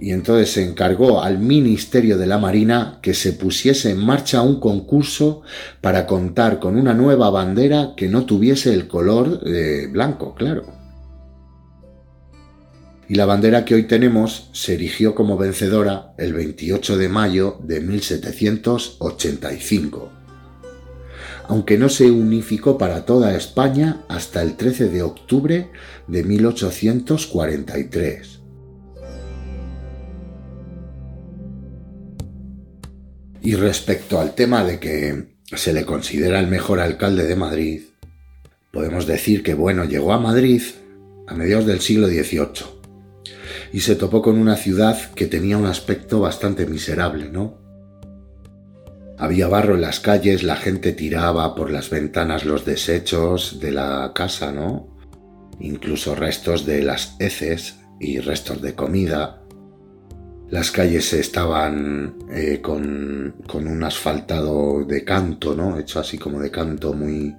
Y 0.00 0.12
entonces 0.12 0.50
se 0.52 0.64
encargó 0.64 1.22
al 1.22 1.40
Ministerio 1.40 2.18
de 2.18 2.26
la 2.28 2.38
Marina 2.38 3.00
que 3.02 3.14
se 3.14 3.32
pusiese 3.32 3.90
en 3.90 3.98
marcha 3.98 4.42
un 4.42 4.60
concurso 4.60 5.42
para 5.80 6.06
contar 6.06 6.60
con 6.60 6.76
una 6.76 6.94
nueva 6.94 7.30
bandera 7.30 7.94
que 7.96 8.08
no 8.08 8.24
tuviese 8.24 8.72
el 8.72 8.86
color 8.86 9.40
eh, 9.44 9.88
blanco, 9.90 10.36
claro 10.36 10.77
y 13.08 13.14
la 13.14 13.24
bandera 13.24 13.64
que 13.64 13.74
hoy 13.74 13.84
tenemos 13.84 14.50
se 14.52 14.74
erigió 14.74 15.14
como 15.14 15.38
vencedora 15.38 16.12
el 16.18 16.34
28 16.34 16.98
de 16.98 17.08
mayo 17.08 17.58
de 17.62 17.80
1785, 17.80 20.12
aunque 21.48 21.78
no 21.78 21.88
se 21.88 22.10
unificó 22.10 22.76
para 22.76 23.06
toda 23.06 23.34
España 23.34 24.02
hasta 24.08 24.42
el 24.42 24.56
13 24.56 24.90
de 24.90 25.02
octubre 25.02 25.70
de 26.06 26.22
1843. 26.22 28.40
Y 33.40 33.54
respecto 33.54 34.20
al 34.20 34.34
tema 34.34 34.64
de 34.64 34.78
que 34.78 35.38
se 35.56 35.72
le 35.72 35.86
considera 35.86 36.40
el 36.40 36.48
mejor 36.48 36.80
alcalde 36.80 37.24
de 37.24 37.36
Madrid, 37.36 37.84
podemos 38.70 39.06
decir 39.06 39.42
que, 39.42 39.54
bueno, 39.54 39.86
llegó 39.86 40.12
a 40.12 40.18
Madrid 40.18 40.60
a 41.26 41.32
mediados 41.32 41.64
del 41.64 41.80
siglo 41.80 42.08
XVIII 42.08 42.76
y 43.72 43.80
se 43.80 43.96
topó 43.96 44.22
con 44.22 44.38
una 44.38 44.56
ciudad 44.56 44.98
que 45.14 45.26
tenía 45.26 45.58
un 45.58 45.66
aspecto 45.66 46.20
bastante 46.20 46.66
miserable, 46.66 47.28
¿no? 47.30 47.58
Había 49.18 49.48
barro 49.48 49.74
en 49.74 49.80
las 49.80 50.00
calles, 50.00 50.42
la 50.42 50.56
gente 50.56 50.92
tiraba 50.92 51.54
por 51.54 51.70
las 51.70 51.90
ventanas 51.90 52.44
los 52.44 52.64
desechos 52.64 53.58
de 53.60 53.72
la 53.72 54.12
casa, 54.14 54.52
¿no? 54.52 54.96
Incluso 55.58 56.14
restos 56.14 56.64
de 56.64 56.82
las 56.82 57.16
heces 57.18 57.80
y 57.98 58.20
restos 58.20 58.62
de 58.62 58.74
comida. 58.74 59.42
Las 60.50 60.70
calles 60.70 61.12
estaban 61.12 62.16
eh, 62.32 62.60
con, 62.62 63.34
con, 63.46 63.66
un 63.66 63.82
asfaltado 63.82 64.84
de 64.84 65.04
canto, 65.04 65.54
¿no? 65.54 65.78
Hecho 65.78 65.98
así 65.98 66.16
como 66.16 66.38
de 66.38 66.52
canto 66.52 66.94
muy, 66.94 67.34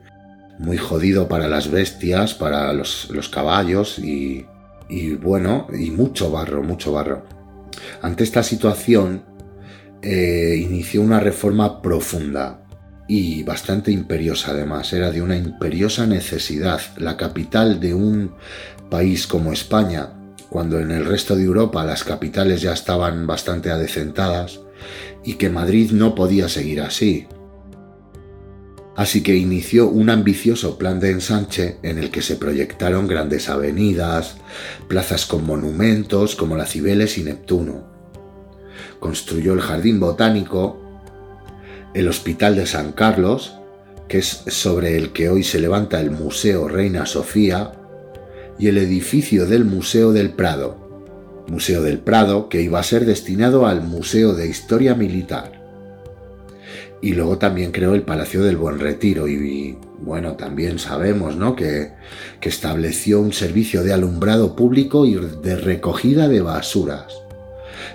muy 0.60 0.78
jodido 0.78 1.30
para 1.30 1.48
las 1.48 1.72
bestias, 1.72 2.34
para 2.34 2.74
los, 2.74 3.10
los 3.10 3.30
caballos 3.30 3.98
y, 4.00 4.46
y 4.90 5.12
bueno, 5.12 5.68
y 5.72 5.92
mucho 5.92 6.32
barro, 6.32 6.64
mucho 6.64 6.92
barro. 6.92 7.24
Ante 8.02 8.24
esta 8.24 8.44
situación, 8.44 9.24
eh, 10.02 10.60
inició 10.62 11.02
una 11.02 11.20
reforma 11.20 11.82
profunda 11.82 12.62
y 13.08 13.44
bastante 13.44 13.92
imperiosa 13.92 14.52
además. 14.52 14.92
Era 14.94 15.12
de 15.12 15.22
una 15.22 15.38
imperiosa 15.38 16.06
necesidad. 16.06 16.82
La 16.98 17.18
capital 17.18 17.80
de 17.80 17.94
un 17.94 18.34
país 18.90 19.28
como 19.28 19.54
España, 19.54 20.14
cuando 20.50 20.80
en 20.80 20.92
el 20.92 21.06
resto 21.06 21.36
de 21.36 21.44
Europa 21.44 21.86
las 21.86 22.04
capitales 22.04 22.62
ya 22.62 22.74
estaban 22.74 23.28
bastante 23.28 23.72
adecentadas, 23.72 24.62
y 25.24 25.34
que 25.36 25.50
Madrid 25.50 25.92
no 25.92 26.16
podía 26.16 26.50
seguir 26.50 26.82
así. 26.82 27.28
Así 29.00 29.24
que 29.24 29.38
inició 29.38 29.88
un 29.88 30.10
ambicioso 30.10 30.78
plan 30.78 31.00
de 31.00 31.12
ensanche 31.12 31.78
en 31.84 32.00
el 32.00 32.12
que 32.12 32.22
se 32.22 32.36
proyectaron 32.36 33.08
grandes 33.08 33.48
avenidas, 33.48 34.36
plazas 34.90 35.26
con 35.26 35.46
monumentos 35.46 36.36
como 36.36 36.58
la 36.58 36.66
Cibeles 36.66 37.18
y 37.18 37.24
Neptuno, 37.24 37.86
construyó 39.00 39.54
el 39.54 39.62
Jardín 39.62 40.02
Botánico, 40.02 40.82
el 41.94 42.10
Hospital 42.10 42.58
de 42.58 42.66
San 42.66 42.92
Carlos, 42.92 43.54
que 44.10 44.18
es 44.18 44.44
sobre 44.48 44.98
el 44.98 45.14
que 45.14 45.30
hoy 45.30 45.44
se 45.44 45.62
levanta 45.62 46.02
el 46.02 46.12
Museo 46.12 46.68
Reina 46.68 47.06
Sofía, 47.06 47.72
y 48.60 48.68
el 48.68 48.78
edificio 48.78 49.46
del 49.46 49.64
Museo 49.64 50.12
del 50.12 50.32
Prado, 50.32 51.46
Museo 51.48 51.84
del 51.84 52.00
Prado 52.00 52.50
que 52.50 52.62
iba 52.62 52.82
a 52.82 52.84
ser 52.84 53.06
destinado 53.06 53.66
al 53.66 53.82
Museo 53.82 54.34
de 54.34 54.50
Historia 54.50 54.94
Militar. 54.94 55.59
Y 57.02 57.14
luego 57.14 57.38
también 57.38 57.72
creó 57.72 57.96
el 57.96 58.02
Palacio 58.02 58.44
del 58.44 58.58
Buen 58.58 58.80
Retiro 58.80 59.28
y, 59.28 59.78
bueno, 60.00 60.34
también 60.34 60.80
sabemos 60.80 61.36
¿no? 61.36 61.56
que, 61.56 61.94
que 62.42 62.50
estableció 62.50 63.22
un 63.22 63.32
servicio 63.32 63.84
de 63.84 63.94
alumbrado 63.94 64.56
público 64.56 65.06
y 65.06 65.16
de 65.16 65.56
recogida 65.56 66.28
de 66.28 66.42
basuras 66.42 67.14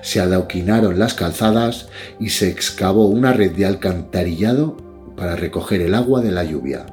se 0.04 0.20
adoquinaron 0.20 0.98
las 0.98 1.14
calzadas 1.14 1.88
y 2.20 2.28
se 2.28 2.48
excavó 2.48 3.06
una 3.06 3.32
red 3.32 3.52
de 3.52 3.64
alcantarillado 3.64 4.76
para 5.16 5.34
recoger 5.34 5.80
el 5.80 5.94
agua 5.94 6.20
de 6.20 6.30
la 6.30 6.44
lluvia. 6.44 6.86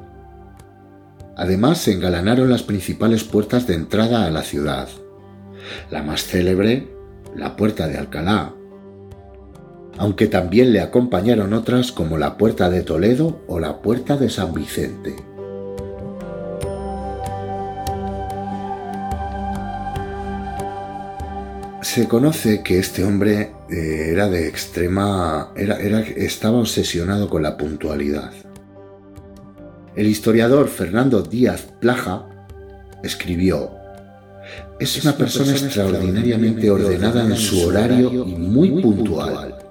Además 1.36 1.78
se 1.78 1.92
engalanaron 1.92 2.50
las 2.50 2.62
principales 2.62 3.24
puertas 3.24 3.66
de 3.66 3.74
entrada 3.74 4.26
a 4.26 4.30
la 4.30 4.42
ciudad. 4.42 4.88
La 5.90 6.02
más 6.02 6.24
célebre, 6.24 6.88
la 7.36 7.56
Puerta 7.56 7.86
de 7.86 7.98
Alcalá, 7.98 8.54
aunque 9.98 10.26
también 10.26 10.72
le 10.72 10.80
acompañaron 10.80 11.52
otras 11.52 11.92
como 11.92 12.18
la 12.18 12.36
Puerta 12.36 12.70
de 12.70 12.82
Toledo 12.82 13.40
o 13.46 13.60
la 13.60 13.82
Puerta 13.82 14.16
de 14.16 14.30
San 14.30 14.52
Vicente. 14.54 15.16
Se 21.82 22.08
conoce 22.08 22.62
que 22.62 22.78
este 22.78 23.04
hombre 23.04 23.52
eh, 23.68 24.08
era 24.12 24.28
de 24.28 24.48
extrema. 24.48 25.52
Era, 25.56 26.00
estaba 26.00 26.58
obsesionado 26.58 27.28
con 27.28 27.42
la 27.42 27.56
puntualidad. 27.56 28.32
El 29.94 30.06
historiador 30.06 30.68
Fernando 30.68 31.22
Díaz 31.22 31.68
Plaja 31.80 32.24
escribió: 33.02 33.72
Es 34.80 35.04
una 35.04 35.14
persona 35.16 35.52
extraordinariamente 35.52 36.70
ordenada 36.70 37.26
en 37.26 37.36
su 37.36 37.66
horario 37.66 38.24
y 38.26 38.36
muy 38.36 38.80
puntual. 38.80 39.61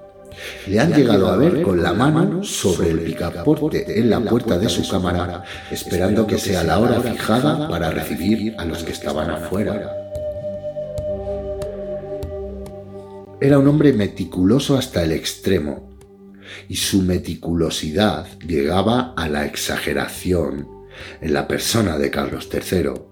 Le 0.66 0.80
han 0.80 0.92
llegado 0.92 1.28
a 1.28 1.36
ver 1.36 1.62
con 1.62 1.82
la 1.82 1.92
mano 1.92 2.42
sobre 2.42 2.90
el 2.90 3.00
picaporte 3.00 3.98
en 3.98 4.10
la 4.10 4.20
puerta 4.20 4.58
de 4.58 4.68
su 4.68 4.88
cámara, 4.88 5.44
esperando 5.70 6.26
que 6.26 6.38
sea 6.38 6.62
la 6.62 6.78
hora 6.78 7.00
fijada 7.00 7.68
para 7.68 7.90
recibir 7.90 8.54
a 8.58 8.64
los 8.64 8.84
que 8.84 8.92
estaban 8.92 9.30
afuera. 9.30 9.90
Era 13.40 13.58
un 13.58 13.66
hombre 13.66 13.92
meticuloso 13.92 14.78
hasta 14.78 15.02
el 15.02 15.12
extremo, 15.12 15.90
y 16.68 16.76
su 16.76 17.02
meticulosidad 17.02 18.26
llegaba 18.40 19.14
a 19.16 19.28
la 19.28 19.46
exageración 19.46 20.68
en 21.20 21.32
la 21.32 21.48
persona 21.48 21.98
de 21.98 22.10
Carlos 22.10 22.48
III, 22.52 23.11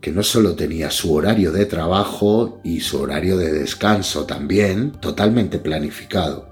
que 0.00 0.12
no 0.12 0.22
solo 0.22 0.54
tenía 0.54 0.90
su 0.90 1.12
horario 1.12 1.52
de 1.52 1.66
trabajo 1.66 2.60
y 2.62 2.80
su 2.80 3.00
horario 3.00 3.36
de 3.36 3.52
descanso 3.52 4.26
también 4.26 4.92
totalmente 4.92 5.58
planificado, 5.58 6.48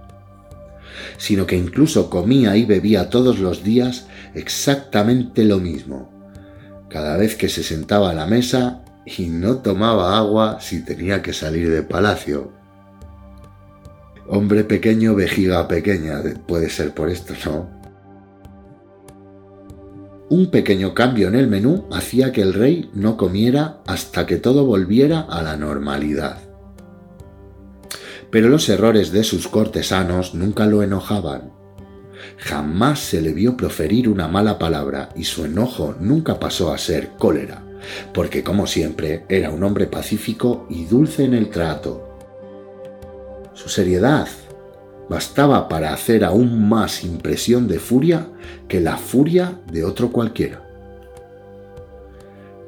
sino 1.17 1.47
que 1.47 1.57
incluso 1.57 2.11
comía 2.11 2.57
y 2.57 2.65
bebía 2.65 3.09
todos 3.09 3.39
los 3.39 3.63
días 3.63 4.07
exactamente 4.35 5.45
lo 5.45 5.59
mismo, 5.59 6.11
cada 6.89 7.17
vez 7.17 7.37
que 7.37 7.49
se 7.49 7.63
sentaba 7.63 8.11
a 8.11 8.15
la 8.15 8.27
mesa 8.27 8.83
y 9.05 9.27
no 9.27 9.59
tomaba 9.59 10.19
agua 10.19 10.59
si 10.61 10.85
tenía 10.85 11.23
que 11.23 11.33
salir 11.33 11.71
de 11.71 11.83
palacio. 11.83 12.53
Hombre 14.29 14.65
pequeño, 14.65 15.15
vejiga 15.15 15.69
pequeña. 15.69 16.21
Puede 16.49 16.69
ser 16.69 16.93
por 16.93 17.09
esto, 17.09 17.35
¿no? 17.45 17.76
Un 20.29 20.51
pequeño 20.51 20.93
cambio 20.93 21.29
en 21.29 21.37
el 21.37 21.47
menú 21.47 21.87
hacía 21.93 22.33
que 22.33 22.43
el 22.43 22.53
rey 22.53 22.91
no 22.93 23.17
comiera 23.17 23.81
hasta 23.87 24.27
que 24.27 24.39
todo 24.39 24.65
volviera 24.65 25.21
a 25.21 25.41
la 25.41 25.57
normalidad. 25.57 26.41
Pero 28.31 28.49
los 28.49 28.69
errores 28.69 29.13
de 29.13 29.23
sus 29.23 29.47
cortesanos 29.47 30.35
nunca 30.35 30.67
lo 30.67 30.83
enojaban. 30.83 31.53
Jamás 32.39 32.99
se 32.99 33.21
le 33.21 33.33
vio 33.33 33.57
proferir 33.57 34.09
una 34.09 34.27
mala 34.27 34.59
palabra 34.59 35.11
y 35.15 35.25
su 35.25 35.45
enojo 35.45 35.95
nunca 36.01 36.41
pasó 36.41 36.73
a 36.73 36.79
ser 36.79 37.11
cólera, 37.19 37.63
porque 38.13 38.43
como 38.43 38.67
siempre 38.67 39.25
era 39.29 39.51
un 39.51 39.63
hombre 39.63 39.87
pacífico 39.87 40.67
y 40.69 40.87
dulce 40.87 41.23
en 41.25 41.35
el 41.35 41.51
trato, 41.51 42.03
su 43.55 43.69
seriedad 43.69 44.27
bastaba 45.09 45.69
para 45.69 45.93
hacer 45.93 46.25
aún 46.25 46.69
más 46.69 47.05
impresión 47.05 47.69
de 47.69 47.79
furia 47.79 48.27
que 48.69 48.81
la 48.81 48.97
furia 48.97 49.61
de 49.71 49.85
otro 49.85 50.11
cualquiera. 50.11 50.63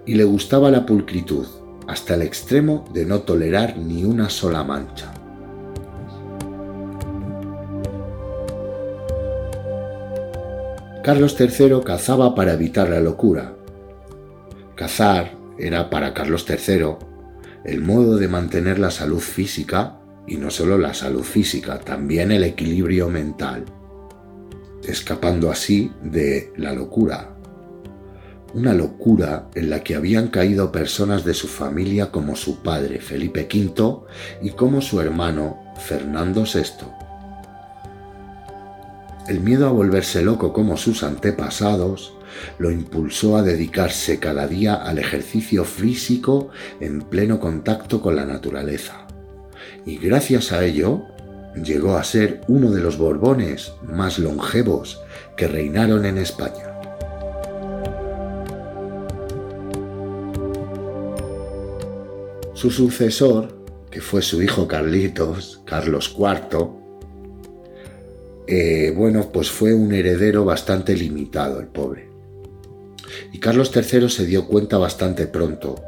Y 0.07 0.15
le 0.15 0.25
gustaba 0.25 0.71
la 0.71 0.87
pulcritud, 0.87 1.47
hasta 1.87 2.15
el 2.15 2.23
extremo 2.23 2.85
de 2.93 3.05
no 3.05 3.21
tolerar 3.21 3.77
ni 3.77 4.05
una 4.05 4.31
sola 4.31 4.65
mancha. 4.65 5.13
Carlos 11.03 11.37
III 11.41 11.81
cazaba 11.85 12.35
para 12.35 12.53
evitar 12.53 12.91
la 12.91 13.01
locura. 13.01 13.55
Cazar 14.75 15.33
era 15.59 15.89
para 15.89 16.13
Carlos 16.13 16.45
III 16.49 16.97
el 17.65 17.81
modo 17.81 18.17
de 18.17 18.29
mantener 18.29 18.79
la 18.79 18.91
salud 18.91 19.21
física 19.21 19.99
y 20.29 20.37
no 20.37 20.51
solo 20.51 20.79
la 20.79 20.95
salud 20.95 21.23
física, 21.23 21.81
también 21.81 22.31
el 22.31 22.45
equilibrio 22.45 23.09
mental, 23.09 23.65
escapando 24.87 25.51
así 25.51 25.91
de 26.03 26.53
la 26.57 26.73
locura. 26.73 27.35
Una 28.55 28.75
locura 28.75 29.49
en 29.55 29.71
la 29.71 29.83
que 29.83 29.95
habían 29.95 30.29
caído 30.29 30.73
personas 30.73 31.25
de 31.25 31.35
su 31.35 31.49
familia 31.49 32.11
como 32.11 32.37
su 32.37 32.63
padre 32.63 33.01
Felipe 33.01 33.49
V 33.53 34.07
y 34.43 34.51
como 34.51 34.81
su 34.81 35.01
hermano 35.01 35.59
Fernando 35.79 36.45
VI. 36.45 36.87
El 39.29 39.41
miedo 39.41 39.67
a 39.67 39.73
volverse 39.73 40.23
loco 40.23 40.53
como 40.55 40.79
sus 40.79 41.03
antepasados 41.03 42.15
lo 42.59 42.71
impulsó 42.71 43.37
a 43.37 43.43
dedicarse 43.43 44.19
cada 44.19 44.47
día 44.47 44.75
al 44.75 44.99
ejercicio 44.99 45.65
físico 45.65 46.49
en 46.81 47.03
pleno 47.03 47.39
contacto 47.39 48.01
con 48.01 48.17
la 48.17 48.25
naturaleza 48.25 49.08
y 49.89 49.97
gracias 49.97 50.53
a 50.53 50.67
ello 50.67 51.07
llegó 51.55 51.97
a 51.97 52.05
ser 52.05 52.43
uno 52.47 52.71
de 52.71 52.83
los 52.83 52.99
Borbones 52.99 53.73
más 53.83 54.19
longevos 54.19 55.01
que 55.35 55.49
reinaron 55.49 56.05
en 56.05 56.19
España. 56.19 56.79
Su 62.53 62.71
sucesor, 62.71 63.65
que 63.91 64.03
fue 64.03 64.21
su 64.21 64.43
hijo 64.43 64.69
Carlitos, 64.69 65.63
Carlos 65.65 66.15
IV, 66.19 66.69
eh, 68.47 68.93
bueno, 68.95 69.31
pues 69.33 69.51
fue 69.51 69.73
un 69.73 69.95
heredero 69.95 70.45
bastante 70.45 70.95
limitado, 70.97 71.61
el 71.61 71.69
pobre. 71.69 72.11
Y 73.33 73.41
Carlos 73.41 73.73
III 73.75 74.11
se 74.11 74.27
dio 74.27 74.47
cuenta 74.47 74.77
bastante 74.77 75.27
pronto. 75.27 75.83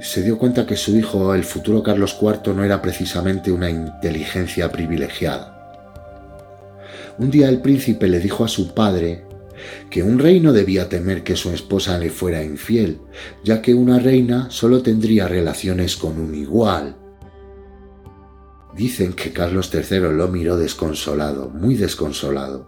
Se 0.00 0.22
dio 0.22 0.38
cuenta 0.38 0.64
que 0.64 0.76
su 0.76 0.96
hijo, 0.96 1.34
el 1.34 1.44
futuro 1.44 1.82
Carlos 1.82 2.16
IV, 2.20 2.54
no 2.54 2.64
era 2.64 2.80
precisamente 2.80 3.52
una 3.52 3.68
inteligencia 3.68 4.72
privilegiada. 4.72 5.60
Un 7.18 7.30
día 7.30 7.50
el 7.50 7.60
príncipe 7.60 8.08
le 8.08 8.18
dijo 8.18 8.42
a 8.42 8.48
su 8.48 8.72
padre 8.72 9.26
que 9.90 10.02
un 10.02 10.18
rey 10.18 10.40
no 10.40 10.54
debía 10.54 10.88
temer 10.88 11.22
que 11.22 11.36
su 11.36 11.50
esposa 11.50 11.98
le 11.98 12.08
fuera 12.08 12.42
infiel, 12.42 12.98
ya 13.44 13.60
que 13.60 13.74
una 13.74 13.98
reina 13.98 14.50
solo 14.50 14.80
tendría 14.80 15.28
relaciones 15.28 15.96
con 15.96 16.18
un 16.18 16.34
igual. 16.34 16.96
Dicen 18.74 19.12
que 19.12 19.34
Carlos 19.34 19.70
III 19.74 20.12
lo 20.12 20.28
miró 20.28 20.56
desconsolado, 20.56 21.50
muy 21.50 21.74
desconsolado, 21.74 22.64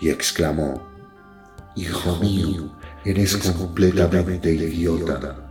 y 0.00 0.08
exclamó, 0.08 0.82
Hijo 1.76 2.16
mío, 2.16 2.76
eres 3.04 3.36
completamente 3.36 4.52
idiota. 4.52 5.41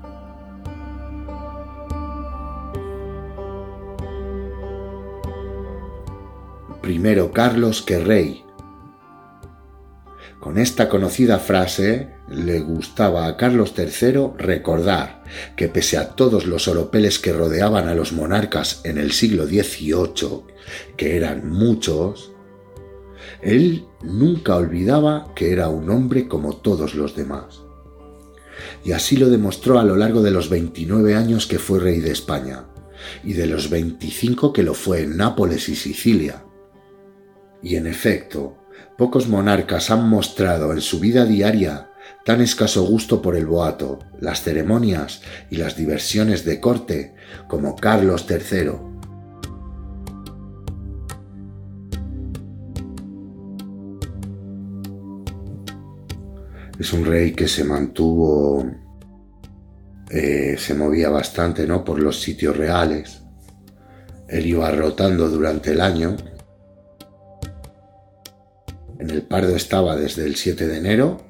Primero 6.92 7.32
Carlos 7.32 7.82
que 7.82 8.00
rey, 8.00 8.44
con 10.42 10.58
esta 10.58 10.90
conocida 10.90 11.40
frase 11.40 12.10
le 12.28 12.60
gustaba 12.60 13.28
a 13.28 13.38
Carlos 13.38 13.74
III 13.78 14.32
recordar 14.38 15.24
que 15.56 15.70
pese 15.70 15.96
a 15.96 16.10
todos 16.18 16.46
los 16.46 16.68
oropeles 16.68 17.18
que 17.18 17.32
rodeaban 17.32 17.88
a 17.88 17.96
los 17.96 18.12
monarcas 18.12 18.82
en 18.84 18.98
el 18.98 19.14
siglo 19.14 19.46
XVIII, 19.46 20.42
que 20.98 21.16
eran 21.16 21.50
muchos, 21.50 22.34
él 23.42 23.86
nunca 24.04 24.58
olvidaba 24.58 25.34
que 25.34 25.54
era 25.54 25.70
un 25.70 25.90
hombre 25.92 26.28
como 26.28 26.58
todos 26.58 26.94
los 26.94 27.16
demás. 27.16 27.62
Y 28.84 28.92
así 28.92 29.16
lo 29.16 29.30
demostró 29.30 29.80
a 29.80 29.86
lo 29.86 29.96
largo 29.96 30.22
de 30.22 30.32
los 30.32 30.50
29 30.50 31.16
años 31.16 31.48
que 31.48 31.58
fue 31.58 31.80
rey 31.80 32.02
de 32.02 32.12
España, 32.12 32.66
y 33.24 33.32
de 33.32 33.48
los 33.48 33.70
25 33.70 34.52
que 34.52 34.64
lo 34.64 34.74
fue 34.74 35.04
en 35.04 35.16
Nápoles 35.16 35.70
y 35.70 35.78
Sicilia. 35.78 36.44
Y 37.64 37.76
en 37.76 37.88
efecto, 37.88 38.62
Pocos 39.02 39.28
monarcas 39.28 39.90
han 39.90 40.08
mostrado 40.08 40.74
en 40.74 40.80
su 40.80 41.00
vida 41.00 41.26
diaria 41.26 41.90
tan 42.24 42.40
escaso 42.40 42.84
gusto 42.84 43.20
por 43.20 43.36
el 43.36 43.48
boato, 43.48 43.98
las 44.20 44.44
ceremonias 44.44 45.24
y 45.50 45.56
las 45.56 45.76
diversiones 45.76 46.46
de 46.46 46.60
corte 46.60 47.16
como 47.48 47.76
Carlos 47.76 48.28
III. 48.30 48.74
Es 56.80 56.94
un 56.94 57.06
rey 57.06 57.32
que 57.32 57.48
se 57.48 57.64
mantuvo, 57.64 58.70
eh, 60.12 60.58
se 60.60 60.76
movía 60.76 61.10
bastante 61.10 61.66
¿no? 61.66 61.84
por 61.84 62.00
los 62.00 62.22
sitios 62.22 62.56
reales. 62.56 63.24
Él 64.28 64.46
iba 64.46 64.70
rotando 64.70 65.28
durante 65.28 65.72
el 65.72 65.82
año, 65.82 66.16
en 69.02 69.10
el 69.10 69.24
Pardo 69.24 69.56
estaba 69.56 69.96
desde 69.96 70.26
el 70.26 70.36
7 70.36 70.68
de 70.68 70.78
enero, 70.78 71.26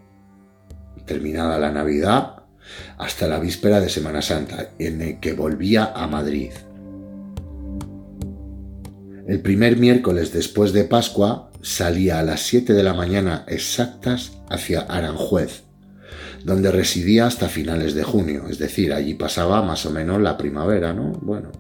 terminada 1.06 1.58
la 1.58 1.72
Navidad, 1.72 2.44
hasta 2.98 3.28
la 3.28 3.40
víspera 3.40 3.80
de 3.80 3.88
Semana 3.88 4.22
Santa, 4.22 4.72
en 4.78 5.02
el 5.02 5.20
que 5.22 5.34
volvía 5.34 5.94
a 5.96 6.06
Madrid. 6.08 6.52
El 9.26 9.40
primer 9.40 9.78
miércoles 9.78 10.34
después 10.34 10.74
de 10.74 10.84
Pascua 10.84 11.50
salía 11.62 12.20
a 12.20 12.24
las 12.24 12.42
7 12.42 12.74
de 12.74 12.84
la 12.84 12.94
mañana 12.94 13.46
exactas 13.48 14.34
hacia 14.50 14.82
Aranjuez, 14.82 15.64
donde 16.44 16.72
residía 16.72 17.26
hasta 17.26 17.48
finales 17.48 17.94
de 17.94 18.04
junio, 18.04 18.48
es 18.50 18.58
decir, 18.58 18.92
allí 18.92 19.14
pasaba 19.14 19.62
más 19.62 19.86
o 19.86 19.92
menos 19.92 20.22
la 20.22 20.38
primavera, 20.38 20.92
¿no? 20.92 21.14
Bueno, 21.22 21.52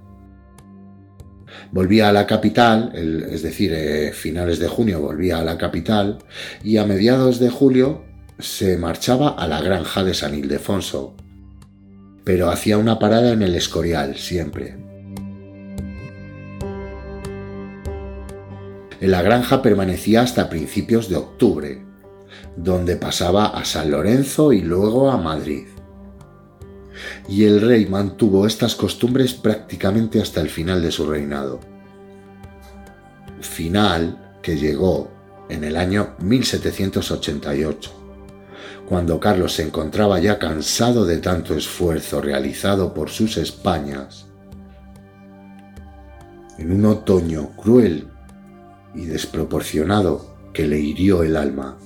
volvía 1.71 2.10
a 2.10 2.13
la 2.13 2.28
capital, 2.28 2.91
es 2.95 3.41
decir, 3.41 3.74
eh, 3.74 4.12
finales 4.13 4.60
de 4.60 4.67
junio 4.67 5.02
volvía 5.02 5.39
a 5.39 5.43
la 5.43 5.58
capital 5.58 6.19
y 6.63 6.78
a 6.78 6.86
mediados 6.86 7.39
de 7.39 7.50
julio 7.50 8.04
se 8.39 8.78
marchaba 8.78 9.30
a 9.30 9.47
la 9.47 9.62
granja 9.62 10.04
de 10.04 10.13
San 10.13 10.36
Ildefonso, 10.36 11.15
pero 12.24 12.50
hacía 12.50 12.78
una 12.78 13.00
parada 13.00 13.32
en 13.32 13.41
el 13.41 13.56
Escorial 13.56 14.17
siempre. 14.17 14.76
En 19.00 19.10
la 19.10 19.21
granja 19.24 19.62
permanecía 19.62 20.21
hasta 20.21 20.50
principios 20.50 21.10
de 21.10 21.15
octubre, 21.15 21.82
donde 22.56 22.95
pasaba 22.95 23.47
a 23.47 23.65
San 23.65 23.89
Lorenzo 23.89 24.54
y 24.54 24.62
luego 24.62 25.10
a 25.10 25.17
Madrid 25.17 25.65
y 27.28 27.46
el 27.46 27.62
rey 27.62 27.86
mantuvo 27.86 28.46
estas 28.46 28.76
costumbres 28.76 29.34
prácticamente 29.34 30.22
hasta 30.22 30.42
el 30.42 30.50
final 30.50 30.82
de 30.82 30.92
su 30.92 31.10
reinado. 31.10 31.60
Final 33.40 34.38
que 34.42 34.58
llegó 34.58 35.12
en 35.50 35.64
el 35.64 35.76
año 35.76 36.16
1788, 36.20 37.92
cuando 38.88 39.20
Carlos 39.20 39.54
se 39.54 39.64
encontraba 39.64 40.20
ya 40.20 40.40
cansado 40.40 41.06
de 41.06 41.18
tanto 41.18 41.56
esfuerzo 41.56 42.22
realizado 42.22 42.94
por 42.94 43.10
sus 43.10 43.38
Españas. 43.38 44.28
En 46.58 46.72
un 46.72 46.86
otoño 46.86 47.52
cruel 47.56 48.08
y 48.94 49.06
desproporcionado 49.06 50.36
que 50.54 50.68
le 50.68 50.80
hirió 50.80 51.24
el 51.24 51.36
alma, 51.36 51.78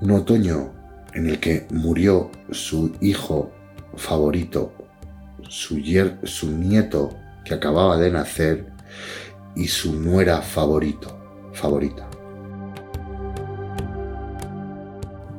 un 0.00 0.10
otoño 0.12 0.72
en 1.14 1.28
el 1.28 1.40
que 1.40 1.66
murió 1.70 2.30
su 2.50 2.92
hijo 3.00 3.52
favorito, 3.98 4.72
su, 5.48 5.76
nieto 6.50 7.16
que 7.44 7.54
acababa 7.54 7.96
de 7.96 8.10
nacer 8.10 8.66
y 9.54 9.68
su 9.68 9.94
nuera 10.00 10.40
favorito, 10.42 11.18
favorita. 11.52 12.08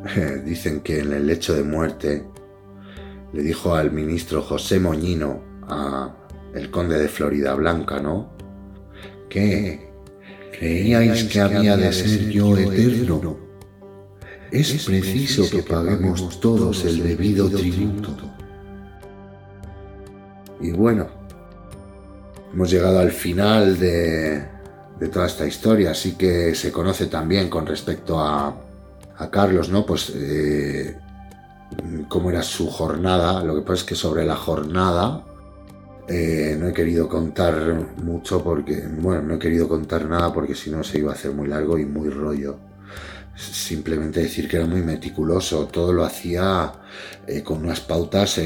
Dicen 0.45 0.81
que 0.81 0.99
en 0.99 1.13
el 1.13 1.27
lecho 1.27 1.53
de 1.53 1.63
muerte 1.63 2.25
le 3.33 3.43
dijo 3.43 3.75
al 3.75 3.91
ministro 3.91 4.41
José 4.41 4.79
Moñino, 4.79 5.41
a 5.67 6.15
el 6.53 6.71
conde 6.71 6.97
de 6.97 7.07
Florida 7.07 7.53
Blanca, 7.53 7.99
¿no? 7.99 8.31
Que 9.29 9.91
creíais 10.57 11.25
que 11.25 11.39
había 11.39 11.77
de 11.77 11.93
ser 11.93 12.29
yo 12.29 12.57
eterno. 12.57 13.37
Es 14.51 14.83
preciso 14.83 15.47
que 15.47 15.61
paguemos 15.61 16.39
todos 16.39 16.83
el 16.85 17.03
debido 17.03 17.49
tributo. 17.49 18.28
Y 20.59 20.71
bueno, 20.71 21.07
hemos 22.53 22.69
llegado 22.69 22.99
al 22.99 23.11
final 23.11 23.79
de, 23.79 24.43
toda 25.11 25.27
esta 25.27 25.45
historia, 25.45 25.91
así 25.91 26.13
que 26.15 26.53
se 26.55 26.71
conoce 26.71 27.05
también 27.05 27.49
con 27.49 27.65
respecto 27.65 28.19
a, 28.19 28.55
Carlos, 29.31 29.67
¿no? 29.67 29.85
Pues 29.85 30.13
eh, 30.15 30.97
cómo 32.07 32.29
era 32.29 32.41
su 32.41 32.69
jornada. 32.69 33.43
Lo 33.43 33.53
que 33.53 33.61
pasa 33.61 33.73
es 33.73 33.83
que 33.83 33.95
sobre 33.95 34.25
la 34.25 34.37
jornada 34.37 35.25
eh, 36.07 36.55
no 36.57 36.69
he 36.69 36.73
querido 36.73 37.09
contar 37.09 37.53
mucho 38.01 38.41
porque, 38.41 38.81
bueno, 38.87 39.21
no 39.23 39.33
he 39.35 39.39
querido 39.39 39.67
contar 39.67 40.05
nada 40.05 40.31
porque 40.31 40.55
si 40.55 40.69
no 40.69 40.85
se 40.85 40.99
iba 40.99 41.11
a 41.11 41.15
hacer 41.15 41.31
muy 41.31 41.49
largo 41.49 41.77
y 41.77 41.85
muy 41.85 42.09
rollo. 42.09 42.57
Simplemente 43.35 44.21
decir 44.21 44.47
que 44.47 44.55
era 44.55 44.65
muy 44.65 44.81
meticuloso, 44.81 45.65
todo 45.65 45.91
lo 45.91 46.05
hacía 46.05 46.71
eh, 47.27 47.43
con 47.43 47.63
unas 47.63 47.81
pautas 47.81 48.37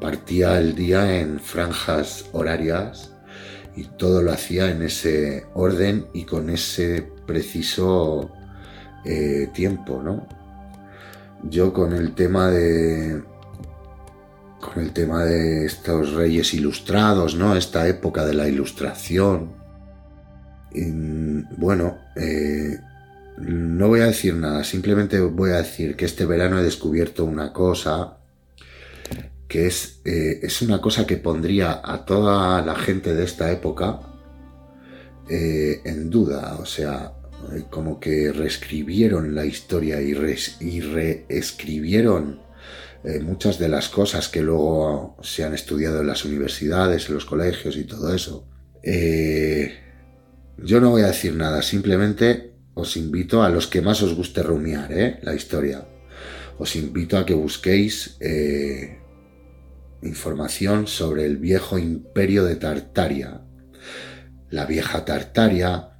partía 0.00 0.58
el 0.58 0.74
día 0.74 1.20
en 1.20 1.40
franjas 1.40 2.26
horarias 2.32 3.12
y 3.76 3.84
todo 3.84 4.22
lo 4.22 4.32
hacía 4.32 4.70
en 4.70 4.82
ese 4.82 5.44
orden 5.54 6.06
y 6.12 6.24
con 6.24 6.50
ese 6.50 7.06
preciso 7.26 8.32
eh, 9.04 9.50
tiempo, 9.52 10.02
¿no? 10.02 10.26
Yo 11.44 11.72
con 11.72 11.92
el 11.92 12.14
tema 12.14 12.50
de 12.50 13.22
con 14.60 14.82
el 14.82 14.92
tema 14.92 15.24
de 15.24 15.66
estos 15.66 16.14
reyes 16.14 16.54
ilustrados, 16.54 17.36
¿no? 17.36 17.54
Esta 17.54 17.86
época 17.86 18.24
de 18.24 18.34
la 18.34 18.48
ilustración. 18.48 19.54
bueno, 21.56 21.98
eh, 22.16 22.78
no 23.38 23.88
voy 23.88 24.00
a 24.00 24.06
decir 24.06 24.34
nada, 24.34 24.64
simplemente 24.64 25.20
voy 25.20 25.50
a 25.50 25.58
decir 25.58 25.96
que 25.96 26.06
este 26.06 26.24
verano 26.26 26.58
he 26.58 26.62
descubierto 26.62 27.24
una 27.24 27.52
cosa 27.52 28.16
que 29.48 29.66
es, 29.66 30.00
eh, 30.04 30.40
es 30.42 30.62
una 30.62 30.80
cosa 30.80 31.06
que 31.06 31.16
pondría 31.16 31.80
a 31.84 32.04
toda 32.04 32.64
la 32.64 32.74
gente 32.74 33.14
de 33.14 33.24
esta 33.24 33.52
época 33.52 34.00
eh, 35.28 35.80
en 35.84 36.10
duda, 36.10 36.56
o 36.60 36.66
sea, 36.66 37.12
eh, 37.52 37.64
como 37.70 38.00
que 38.00 38.32
reescribieron 38.32 39.34
la 39.34 39.44
historia 39.44 40.00
y, 40.00 40.14
reescribieron 40.80 42.44
muchas 43.22 43.60
de 43.60 43.68
las 43.68 43.88
cosas 43.88 44.28
que 44.28 44.42
luego 44.42 45.16
se 45.22 45.44
han 45.44 45.54
estudiado 45.54 46.00
en 46.00 46.08
las 46.08 46.24
universidades, 46.24 47.08
en 47.08 47.14
los 47.14 47.24
colegios 47.24 47.76
y 47.76 47.84
todo 47.84 48.12
eso. 48.12 48.48
yo 50.58 50.80
no 50.80 50.90
voy 50.90 51.02
a 51.02 51.08
decir 51.08 51.36
nada, 51.36 51.62
simplemente 51.62 52.54
os 52.74 52.96
invito 52.96 53.44
a 53.44 53.48
los 53.48 53.68
que 53.68 53.80
más 53.80 54.02
os 54.02 54.12
guste 54.14 54.42
rumiar 54.42 55.20
la 55.22 55.34
historia 55.34 55.86
os 56.58 56.74
invito 56.74 57.16
a 57.16 57.24
que 57.26 57.34
busquéis 57.34 58.16
información 60.02 60.86
sobre 60.86 61.26
el 61.26 61.36
viejo 61.36 61.78
imperio 61.78 62.44
de 62.44 62.56
Tartaria. 62.56 63.42
La 64.50 64.66
vieja 64.66 65.04
Tartaria. 65.04 65.90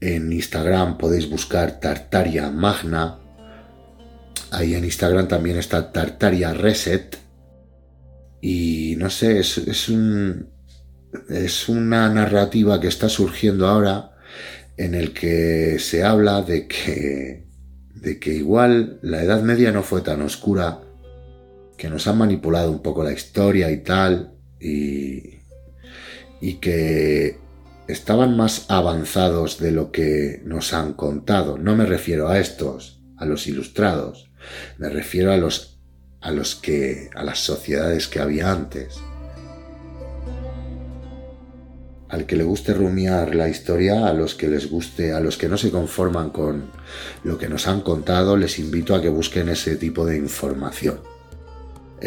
En 0.00 0.32
Instagram 0.32 0.98
podéis 0.98 1.28
buscar 1.28 1.80
Tartaria 1.80 2.50
Magna. 2.50 3.18
Ahí 4.50 4.74
en 4.74 4.84
Instagram 4.84 5.28
también 5.28 5.56
está 5.56 5.92
Tartaria 5.92 6.52
Reset. 6.52 7.18
Y 8.40 8.94
no 8.98 9.10
sé, 9.10 9.38
es, 9.40 9.58
es, 9.58 9.88
un, 9.88 10.50
es 11.28 11.68
una 11.68 12.08
narrativa 12.08 12.80
que 12.80 12.88
está 12.88 13.08
surgiendo 13.08 13.66
ahora 13.66 14.12
en 14.76 14.94
el 14.94 15.12
que 15.12 15.78
se 15.78 16.04
habla 16.04 16.42
de 16.42 16.68
que 16.68 17.46
de 18.06 18.20
que 18.20 18.34
igual 18.34 19.00
la 19.02 19.22
Edad 19.22 19.42
Media 19.42 19.72
no 19.72 19.82
fue 19.82 20.00
tan 20.00 20.22
oscura, 20.22 20.80
que 21.76 21.88
nos 21.88 22.06
han 22.06 22.18
manipulado 22.18 22.70
un 22.70 22.82
poco 22.82 23.04
la 23.04 23.12
historia 23.12 23.70
y 23.70 23.82
tal, 23.82 24.34
y, 24.60 25.38
y 26.40 26.54
que 26.54 27.38
estaban 27.88 28.36
más 28.36 28.66
avanzados 28.68 29.58
de 29.58 29.72
lo 29.72 29.92
que 29.92 30.42
nos 30.44 30.72
han 30.72 30.94
contado. 30.94 31.58
No 31.58 31.76
me 31.76 31.86
refiero 31.86 32.28
a 32.28 32.38
estos, 32.38 33.00
a 33.16 33.24
los 33.24 33.46
ilustrados, 33.46 34.30
me 34.78 34.88
refiero 34.88 35.32
a 35.32 35.36
los 35.36 35.72
a 36.20 36.30
los 36.32 36.56
que 36.56 37.10
a 37.14 37.22
las 37.22 37.38
sociedades 37.38 38.08
que 38.08 38.20
había 38.20 38.50
antes 38.50 38.98
al 42.08 42.26
que 42.26 42.36
le 42.36 42.44
guste 42.44 42.72
rumiar 42.72 43.34
la 43.34 43.48
historia, 43.48 44.06
a 44.06 44.12
los 44.12 44.34
que 44.34 44.48
les 44.48 44.70
guste, 44.70 45.12
a 45.12 45.20
los 45.20 45.36
que 45.36 45.48
no 45.48 45.58
se 45.58 45.70
conforman 45.70 46.30
con 46.30 46.70
lo 47.24 47.38
que 47.38 47.48
nos 47.48 47.66
han 47.66 47.80
contado, 47.80 48.36
les 48.36 48.58
invito 48.58 48.94
a 48.94 49.02
que 49.02 49.08
busquen 49.08 49.48
ese 49.48 49.76
tipo 49.76 50.06
de 50.06 50.16
información. 50.16 51.00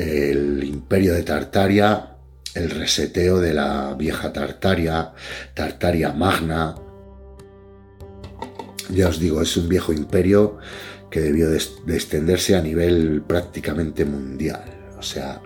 El 0.02 0.64
imperio 0.64 1.14
de 1.14 1.24
Tartaria, 1.24 2.16
el 2.56 2.70
reseteo 2.70 3.40
de 3.40 3.54
la 3.54 3.94
vieja 3.96 4.32
Tartaria, 4.32 5.14
Tartaria 5.54 6.14
Magna. 6.14 6.76
Ya 8.90 9.08
os 9.08 9.20
digo, 9.20 9.42
es 9.42 9.56
un 9.58 9.68
viejo 9.70 9.94
imperio 9.94 10.58
que 11.12 11.22
debió 11.22 11.50
de 11.50 11.58
extenderse 11.96 12.56
a 12.56 12.62
nivel 12.62 13.24
prácticamente 13.28 14.06
mundial. 14.06 14.64
O 14.98 15.02
sea, 15.02 15.42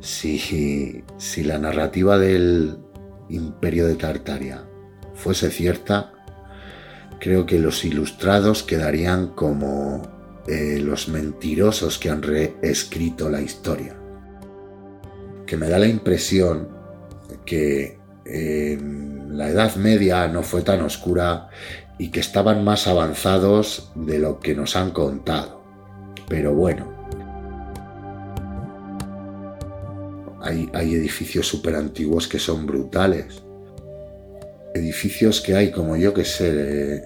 si, 0.00 1.04
si 1.18 1.44
la 1.44 1.58
narrativa 1.58 2.18
del, 2.18 2.78
imperio 3.28 3.86
de 3.86 3.96
Tartaria 3.96 4.64
fuese 5.14 5.50
cierta, 5.50 6.12
creo 7.20 7.46
que 7.46 7.58
los 7.58 7.84
ilustrados 7.84 8.62
quedarían 8.62 9.28
como 9.28 10.17
eh, 10.48 10.78
los 10.80 11.08
mentirosos 11.08 11.98
que 11.98 12.10
han 12.10 12.22
reescrito 12.22 13.28
la 13.28 13.40
historia. 13.42 13.96
Que 15.46 15.56
me 15.56 15.68
da 15.68 15.78
la 15.78 15.86
impresión 15.86 16.68
que 17.44 17.98
la 18.24 19.48
Edad 19.48 19.76
Media 19.76 20.28
no 20.28 20.42
fue 20.42 20.60
tan 20.60 20.82
oscura 20.82 21.48
y 21.98 22.10
que 22.10 22.20
estaban 22.20 22.62
más 22.62 22.86
avanzados 22.86 23.90
de 23.94 24.18
lo 24.18 24.38
que 24.38 24.54
nos 24.54 24.76
han 24.76 24.90
contado. 24.90 25.62
Pero 26.28 26.52
bueno, 26.52 26.98
Hay, 30.72 30.94
edificios 30.94 31.46
súper 31.46 31.74
antiguos 31.74 32.28
que 32.28 32.38
son 32.38 32.66
brutales. 32.66 33.42
Edificios 34.74 35.40
que 35.40 35.56
hay, 35.56 35.70
como 35.70 35.96
yo 35.96 36.14
que 36.14 36.24
sé, 36.24 37.02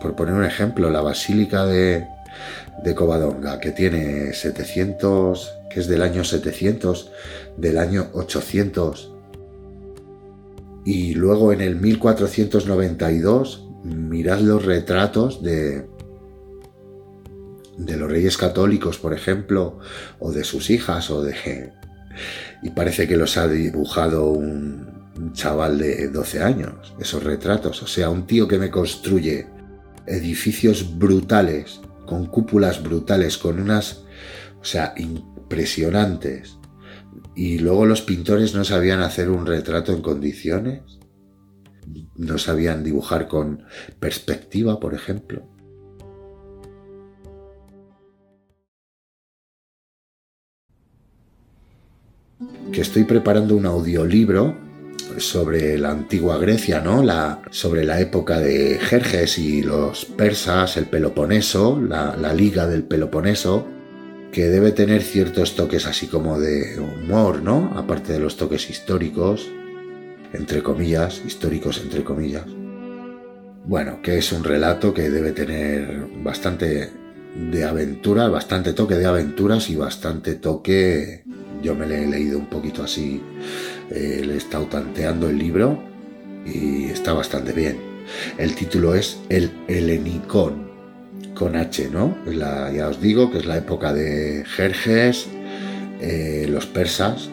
por 0.00 0.14
poner 0.14 0.34
un 0.34 0.44
ejemplo, 0.44 0.90
la 0.90 1.00
Basílica 1.00 1.64
de, 1.64 2.06
de 2.82 2.94
Covadonga, 2.94 3.60
que 3.60 3.72
tiene 3.72 4.32
700, 4.32 5.52
que 5.70 5.80
es 5.80 5.88
del 5.88 6.02
año 6.02 6.24
700, 6.24 7.10
del 7.56 7.78
año 7.78 8.08
800. 8.12 9.12
Y 10.84 11.14
luego 11.14 11.52
en 11.52 11.60
el 11.60 11.76
1492, 11.76 13.68
mirad 13.84 14.40
los 14.40 14.64
retratos 14.64 15.42
de, 15.42 15.86
de 17.76 17.96
los 17.96 18.10
reyes 18.10 18.36
católicos, 18.36 18.98
por 18.98 19.12
ejemplo, 19.12 19.78
o 20.18 20.32
de 20.32 20.44
sus 20.44 20.70
hijas, 20.70 21.10
o 21.10 21.22
de, 21.22 21.72
y 22.62 22.70
parece 22.70 23.06
que 23.08 23.16
los 23.16 23.36
ha 23.36 23.48
dibujado 23.48 24.30
un, 24.30 25.00
chaval 25.34 25.78
de 25.78 26.08
12 26.08 26.42
años, 26.42 26.94
esos 26.98 27.22
retratos. 27.22 27.82
O 27.82 27.86
sea, 27.86 28.08
un 28.08 28.26
tío 28.26 28.48
que 28.48 28.58
me 28.58 28.70
construye 28.70 29.46
edificios 30.06 30.98
brutales, 30.98 31.80
con 32.10 32.26
cúpulas 32.26 32.82
brutales, 32.82 33.38
con 33.38 33.60
unas, 33.60 34.02
o 34.60 34.64
sea, 34.64 34.94
impresionantes. 34.96 36.58
Y 37.36 37.60
luego 37.60 37.86
los 37.86 38.02
pintores 38.02 38.52
no 38.52 38.64
sabían 38.64 39.00
hacer 39.00 39.30
un 39.30 39.46
retrato 39.46 39.92
en 39.92 40.02
condiciones, 40.02 40.82
no 42.16 42.36
sabían 42.36 42.82
dibujar 42.82 43.28
con 43.28 43.62
perspectiva, 44.00 44.80
por 44.80 44.92
ejemplo. 44.92 45.48
que 52.72 52.80
estoy 52.80 53.02
preparando 53.02 53.56
un 53.56 53.66
audiolibro 53.66 54.56
sobre 55.18 55.78
la 55.78 55.90
antigua 55.90 56.38
Grecia, 56.38 56.80
¿no? 56.80 57.02
La, 57.02 57.42
sobre 57.50 57.84
la 57.84 58.00
época 58.00 58.40
de 58.40 58.78
Jerjes 58.78 59.38
y 59.38 59.62
los 59.62 60.04
persas, 60.04 60.76
el 60.76 60.86
Peloponeso, 60.86 61.80
la, 61.80 62.32
liga 62.34 62.66
del 62.66 62.84
Peloponeso, 62.84 63.66
que 64.32 64.46
debe 64.46 64.72
tener 64.72 65.02
ciertos 65.02 65.56
toques 65.56 65.86
así 65.86 66.06
como 66.06 66.38
de 66.38 66.78
humor, 66.78 67.42
¿no? 67.42 67.72
Aparte 67.76 68.12
de 68.12 68.20
los 68.20 68.36
toques 68.36 68.70
históricos, 68.70 69.48
entre 70.32 70.62
comillas, 70.62 71.22
históricos 71.26 71.80
entre 71.82 72.04
comillas. 72.04 72.46
Bueno, 73.64 74.00
que 74.02 74.18
es 74.18 74.32
un 74.32 74.44
relato 74.44 74.94
que 74.94 75.10
debe 75.10 75.32
tener 75.32 76.06
bastante 76.22 76.90
de 77.34 77.64
aventura, 77.64 78.28
bastante 78.28 78.72
toque 78.72 78.94
de 78.94 79.06
aventuras 79.06 79.70
y 79.70 79.76
bastante 79.76 80.34
toque 80.34 81.24
yo 81.62 81.74
me 81.74 81.86
le 81.86 82.04
he 82.04 82.06
leído 82.06 82.38
un 82.38 82.46
poquito 82.46 82.82
así, 82.82 83.20
eh, 83.90 84.22
le 84.24 84.34
he 84.34 84.36
estado 84.36 84.66
tanteando 84.66 85.28
el 85.28 85.38
libro 85.38 85.82
y 86.46 86.86
está 86.86 87.12
bastante 87.12 87.52
bien. 87.52 87.78
El 88.38 88.54
título 88.54 88.94
es 88.94 89.18
El 89.28 89.50
Helenicón, 89.68 90.70
con 91.34 91.56
H, 91.56 91.88
¿no? 91.90 92.16
La, 92.26 92.72
ya 92.72 92.88
os 92.88 93.00
digo 93.00 93.30
que 93.30 93.38
es 93.38 93.46
la 93.46 93.58
época 93.58 93.92
de 93.92 94.44
Jerjes, 94.46 95.28
eh, 96.00 96.46
los 96.48 96.66
persas 96.66 97.28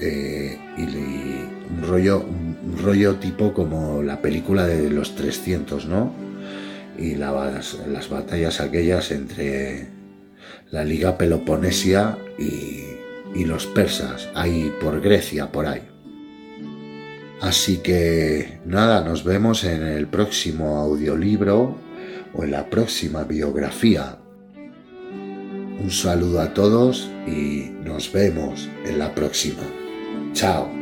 eh, 0.00 0.58
y, 0.78 0.82
un 0.82 1.82
rollo, 1.88 2.20
un 2.20 2.78
rollo 2.82 3.16
tipo 3.16 3.52
como 3.52 4.02
la 4.02 4.20
película 4.20 4.66
de 4.66 4.90
los 4.90 5.14
300, 5.16 5.86
¿no? 5.86 6.12
Y 6.98 7.14
las, 7.14 7.78
las 7.88 8.08
batallas 8.08 8.60
aquellas 8.60 9.10
entre 9.10 9.88
la 10.70 10.84
Liga 10.84 11.16
Peloponesia 11.16 12.18
y 12.38 12.82
y 13.34 13.44
los 13.44 13.66
persas, 13.66 14.28
ahí 14.34 14.72
por 14.80 15.00
Grecia, 15.00 15.50
por 15.50 15.66
ahí. 15.66 15.91
Así 17.42 17.78
que 17.78 18.60
nada, 18.64 19.04
nos 19.04 19.24
vemos 19.24 19.64
en 19.64 19.82
el 19.82 20.06
próximo 20.06 20.76
audiolibro 20.78 21.76
o 22.34 22.44
en 22.44 22.52
la 22.52 22.70
próxima 22.70 23.24
biografía. 23.24 24.18
Un 25.82 25.90
saludo 25.90 26.40
a 26.40 26.54
todos 26.54 27.10
y 27.26 27.72
nos 27.82 28.12
vemos 28.12 28.68
en 28.84 29.00
la 29.00 29.12
próxima. 29.12 29.64
Chao. 30.32 30.81